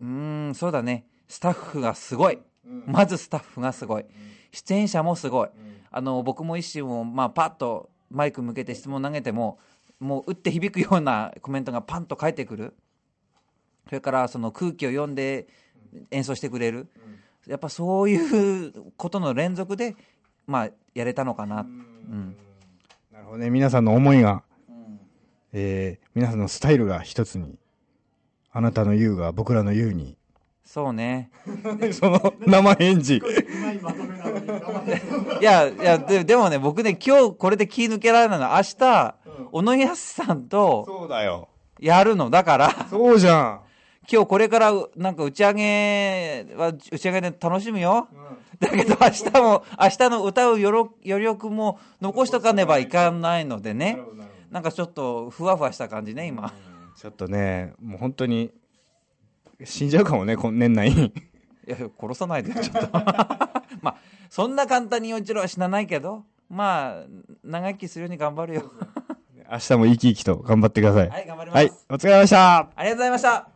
[0.02, 1.06] うーんそうだね。
[1.28, 2.40] スタッフがすごい、
[2.86, 4.06] まずスタッフがすごい、
[4.52, 5.50] 出演者もすごい、
[5.90, 9.58] あの僕も一瞬も、まあ、パッとマイク向けて質問投げても
[10.00, 12.74] もう打って響くようなコメントがパンと返ってくる
[13.88, 15.48] それからその空気を読んで
[16.12, 16.88] 演奏してくれる、
[17.48, 19.96] やっぱそういうことの連続で、
[20.48, 22.36] まあ、やれたのかな、うん、
[23.14, 23.50] なるほどね。
[23.50, 24.44] 皆さんの思いが、
[25.54, 27.58] えー皆さんのスタイルが一つに。
[28.52, 30.18] あなたの言うが僕らの言うに。
[30.66, 31.30] そうね。
[31.94, 33.22] その生返事。
[35.40, 39.16] いやいやででもね僕ね今日これで気抜けられないのは明日、
[39.52, 41.48] 小野康さんとそうだよ。
[41.80, 42.30] やるの。
[42.30, 43.62] だからそうじゃん。
[44.12, 48.08] 今日これからうなんか打ち上げは打ち上げで楽しむよ、
[48.60, 54.00] だけど明日も明日の歌う余力余力も残しとかねばいかないのでね。
[54.52, 56.54] なんかちょっとふわふわした感じね今、
[56.96, 58.52] ちょっとね、もう本当に、
[59.64, 61.14] 死んじゃうかもね、今年内に。
[61.68, 62.90] いや殺さないでよちょっと
[63.82, 63.96] まあ
[64.30, 67.04] そんな簡単に一郎は死なないけどまあ
[67.44, 68.72] 長生きするように頑張るよ
[69.52, 71.10] 明日も生き生きと頑張ってください。
[71.10, 72.58] はい頑張りますはい、お疲れ様でした。
[72.58, 73.55] ありがとうございました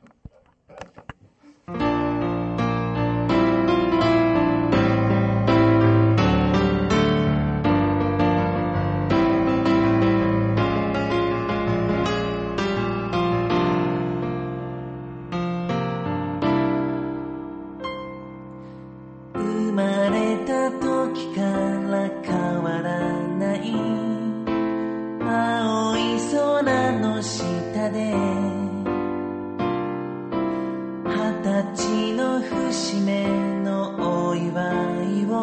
[35.03, 35.35] いを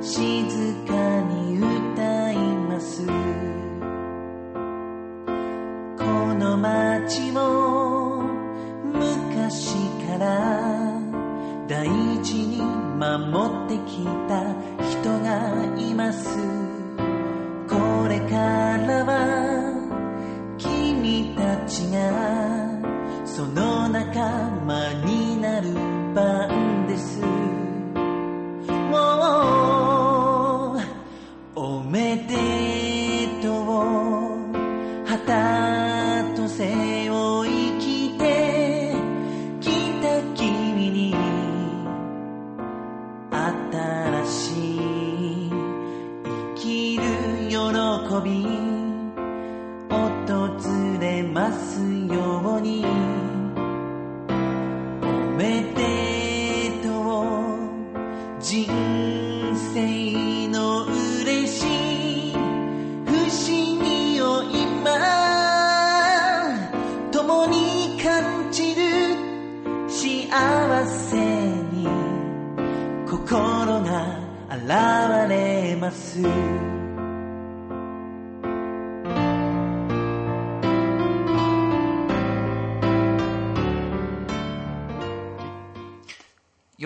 [0.00, 3.06] 静かに歌います。
[5.98, 6.04] こ
[6.34, 8.22] の街も
[8.92, 9.76] 昔
[10.06, 10.24] から
[11.66, 11.88] 大
[12.22, 15.30] 事に守ってきた人が
[15.76, 16.38] います。
[17.68, 18.36] これか
[18.86, 19.10] らは
[20.58, 21.98] 君たちが
[23.24, 24.20] その仲
[24.66, 25.13] 間に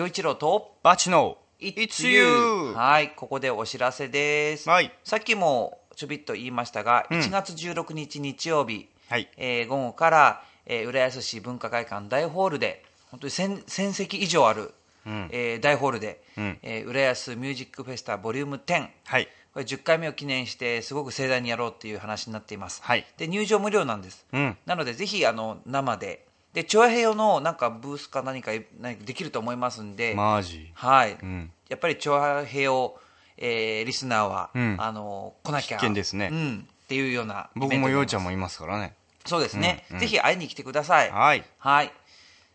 [0.09, 4.91] 一郎とバチの It's You はいここでお知らせです、はい。
[5.03, 7.19] さっきもちょびっと言いましたが、うん。
[7.19, 9.29] 1月16日日曜日、はい。
[9.37, 14.73] えー午後から、えー浦安市文化会館大ホールで本当に 1000, 1000席以上ある、
[15.05, 15.29] うん。
[15.31, 16.57] えー大ホールで、うん。
[16.63, 19.27] えー浦安ミュージックフェスタボリューム10はい。
[19.53, 23.05] これ10回目を記念してすごく盛大にやろうっていう話になっています、はい。
[23.17, 24.57] で入場無料なんです、うん。
[24.65, 30.71] なのでぜひあの生ででチョアヘヨのなんかブースか何か何かできると思いますんでマジ？
[30.73, 31.51] はい、うん。
[31.69, 32.99] やっぱりチョアヘヨ、
[33.37, 34.75] えーリスナーは、うん。
[34.79, 36.29] あの来なきゃ必見ですね。
[36.31, 38.95] うん、っていうような僕もようちゃんもいますからね。
[39.25, 40.01] そうですね、うんうん。
[40.01, 41.11] ぜひ会いに来てください。
[41.11, 41.43] はい。
[41.59, 41.93] はい。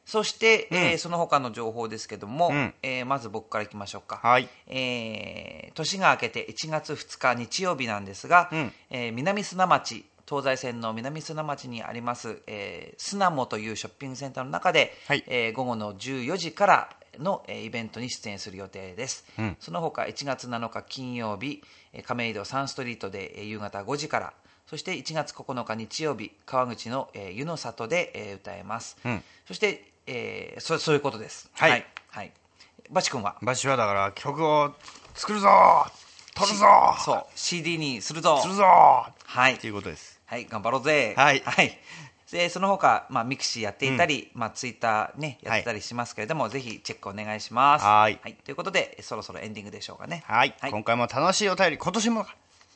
[0.07, 2.75] そして、えーうんその他の情報ですけども、うん。
[2.83, 4.49] えーまず僕からいきましょうか、はい。
[4.67, 8.73] えー年が明けて1月2日日曜日なんですが、うん。
[8.91, 14.93] えー南砂町東西線の南砂町にあります、えー、スナモというショッピングセンターの中で、
[15.27, 19.57] えー午後の14時からの、えーイベントに出演する予定です、うん。
[19.61, 21.63] その他1月7日金曜日
[21.93, 24.33] えー亀戸サンストリートで、えー夕方5時から
[24.67, 29.23] そして1月9日日曜日川口の、えー湯の里で、えー歌えます、うん。
[29.47, 31.51] そして、えーそそういうことです。
[31.55, 31.71] はい。
[31.71, 32.33] はい、はい。
[32.91, 33.37] バチ君は？
[33.43, 34.75] バチはだから曲を
[35.15, 35.49] 作るぞ
[36.35, 36.67] 撮るぞ。
[36.99, 37.25] そう。
[37.37, 38.39] CD にするぞ。
[38.43, 38.65] するぞ。
[38.65, 39.57] はい。
[39.59, 41.15] ということですはい頑張ろうぜ。
[41.17, 41.43] はい。
[42.33, 47.85] でその他、まあ、ミクシーやっていたり、まあ、ツイッターねやってたりしますけれども、ぜひチェックお願いします。
[47.85, 48.19] はい。
[48.45, 50.25] ということでそろそろエンディングでしょうかね。
[50.27, 52.27] はい、今回も楽しいお便り今年も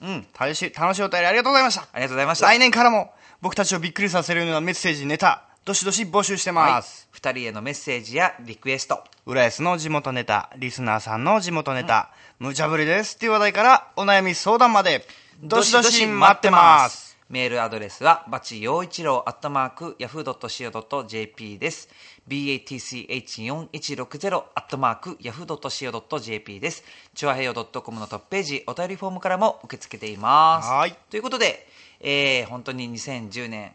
[0.02, 0.26] うん。
[0.38, 1.82] 楽しい楽しいお便りありがとうございました。
[1.82, 2.46] ありがとうございました。
[2.46, 9.02] 来年からも僕たちをびっくりさせるようなメッセージネタどしどし募集してます、2人へのメッセージやリクエスト。
[9.26, 15.04] 浦安の地元ネタリスナーさんの地元ネタ、無茶ぶりですっていう話題からお悩み相談まで。
[15.42, 21.90] どしどし待ってますメールアドレスはバチ陽一郎アットマークヤフー .co.jp です。
[22.26, 26.82] Batch4160 アットマークヤフー .co.jp です。
[27.14, 30.70] チュアヘヨ .com のトップページお便りフォームからも受け付けています。
[30.70, 30.96] はい。
[31.10, 31.68] ということで、
[32.00, 33.72] えー本当に2010年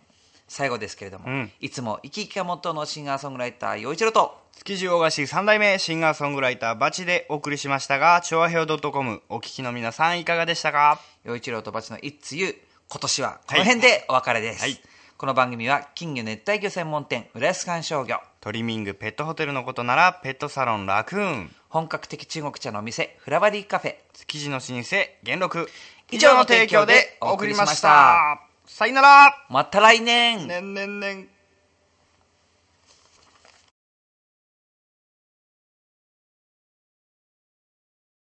[0.47, 1.51] 最後ですけれども、うん。
[1.61, 4.35] いつも生き生きがモットーのシンガーソングライター陽一郎と。
[4.55, 10.99] 築地大菓子三代目シンガーソングライターバチでお送りしましたが調和平洋 .com お聞きの皆さんいかがでしたか？
[11.23, 12.55] 陽一郎とバチのいつゆ
[12.93, 14.81] 今年はこの辺でお別れです、
[15.17, 18.21] この番組は金魚熱帯魚専門店浦安観賞魚。
[18.39, 21.55] トリミングペットホテルのことならペットサロンラクーン。
[21.69, 23.95] 本格的中国茶のお店フラワリーカフェ。
[24.13, 25.69] 築地の老舗元禄。
[26.11, 28.39] 以上の提供でお送りしました。
[28.67, 29.43] さよなら。
[29.49, 30.47] また来年。
[30.47, 31.29] 年々年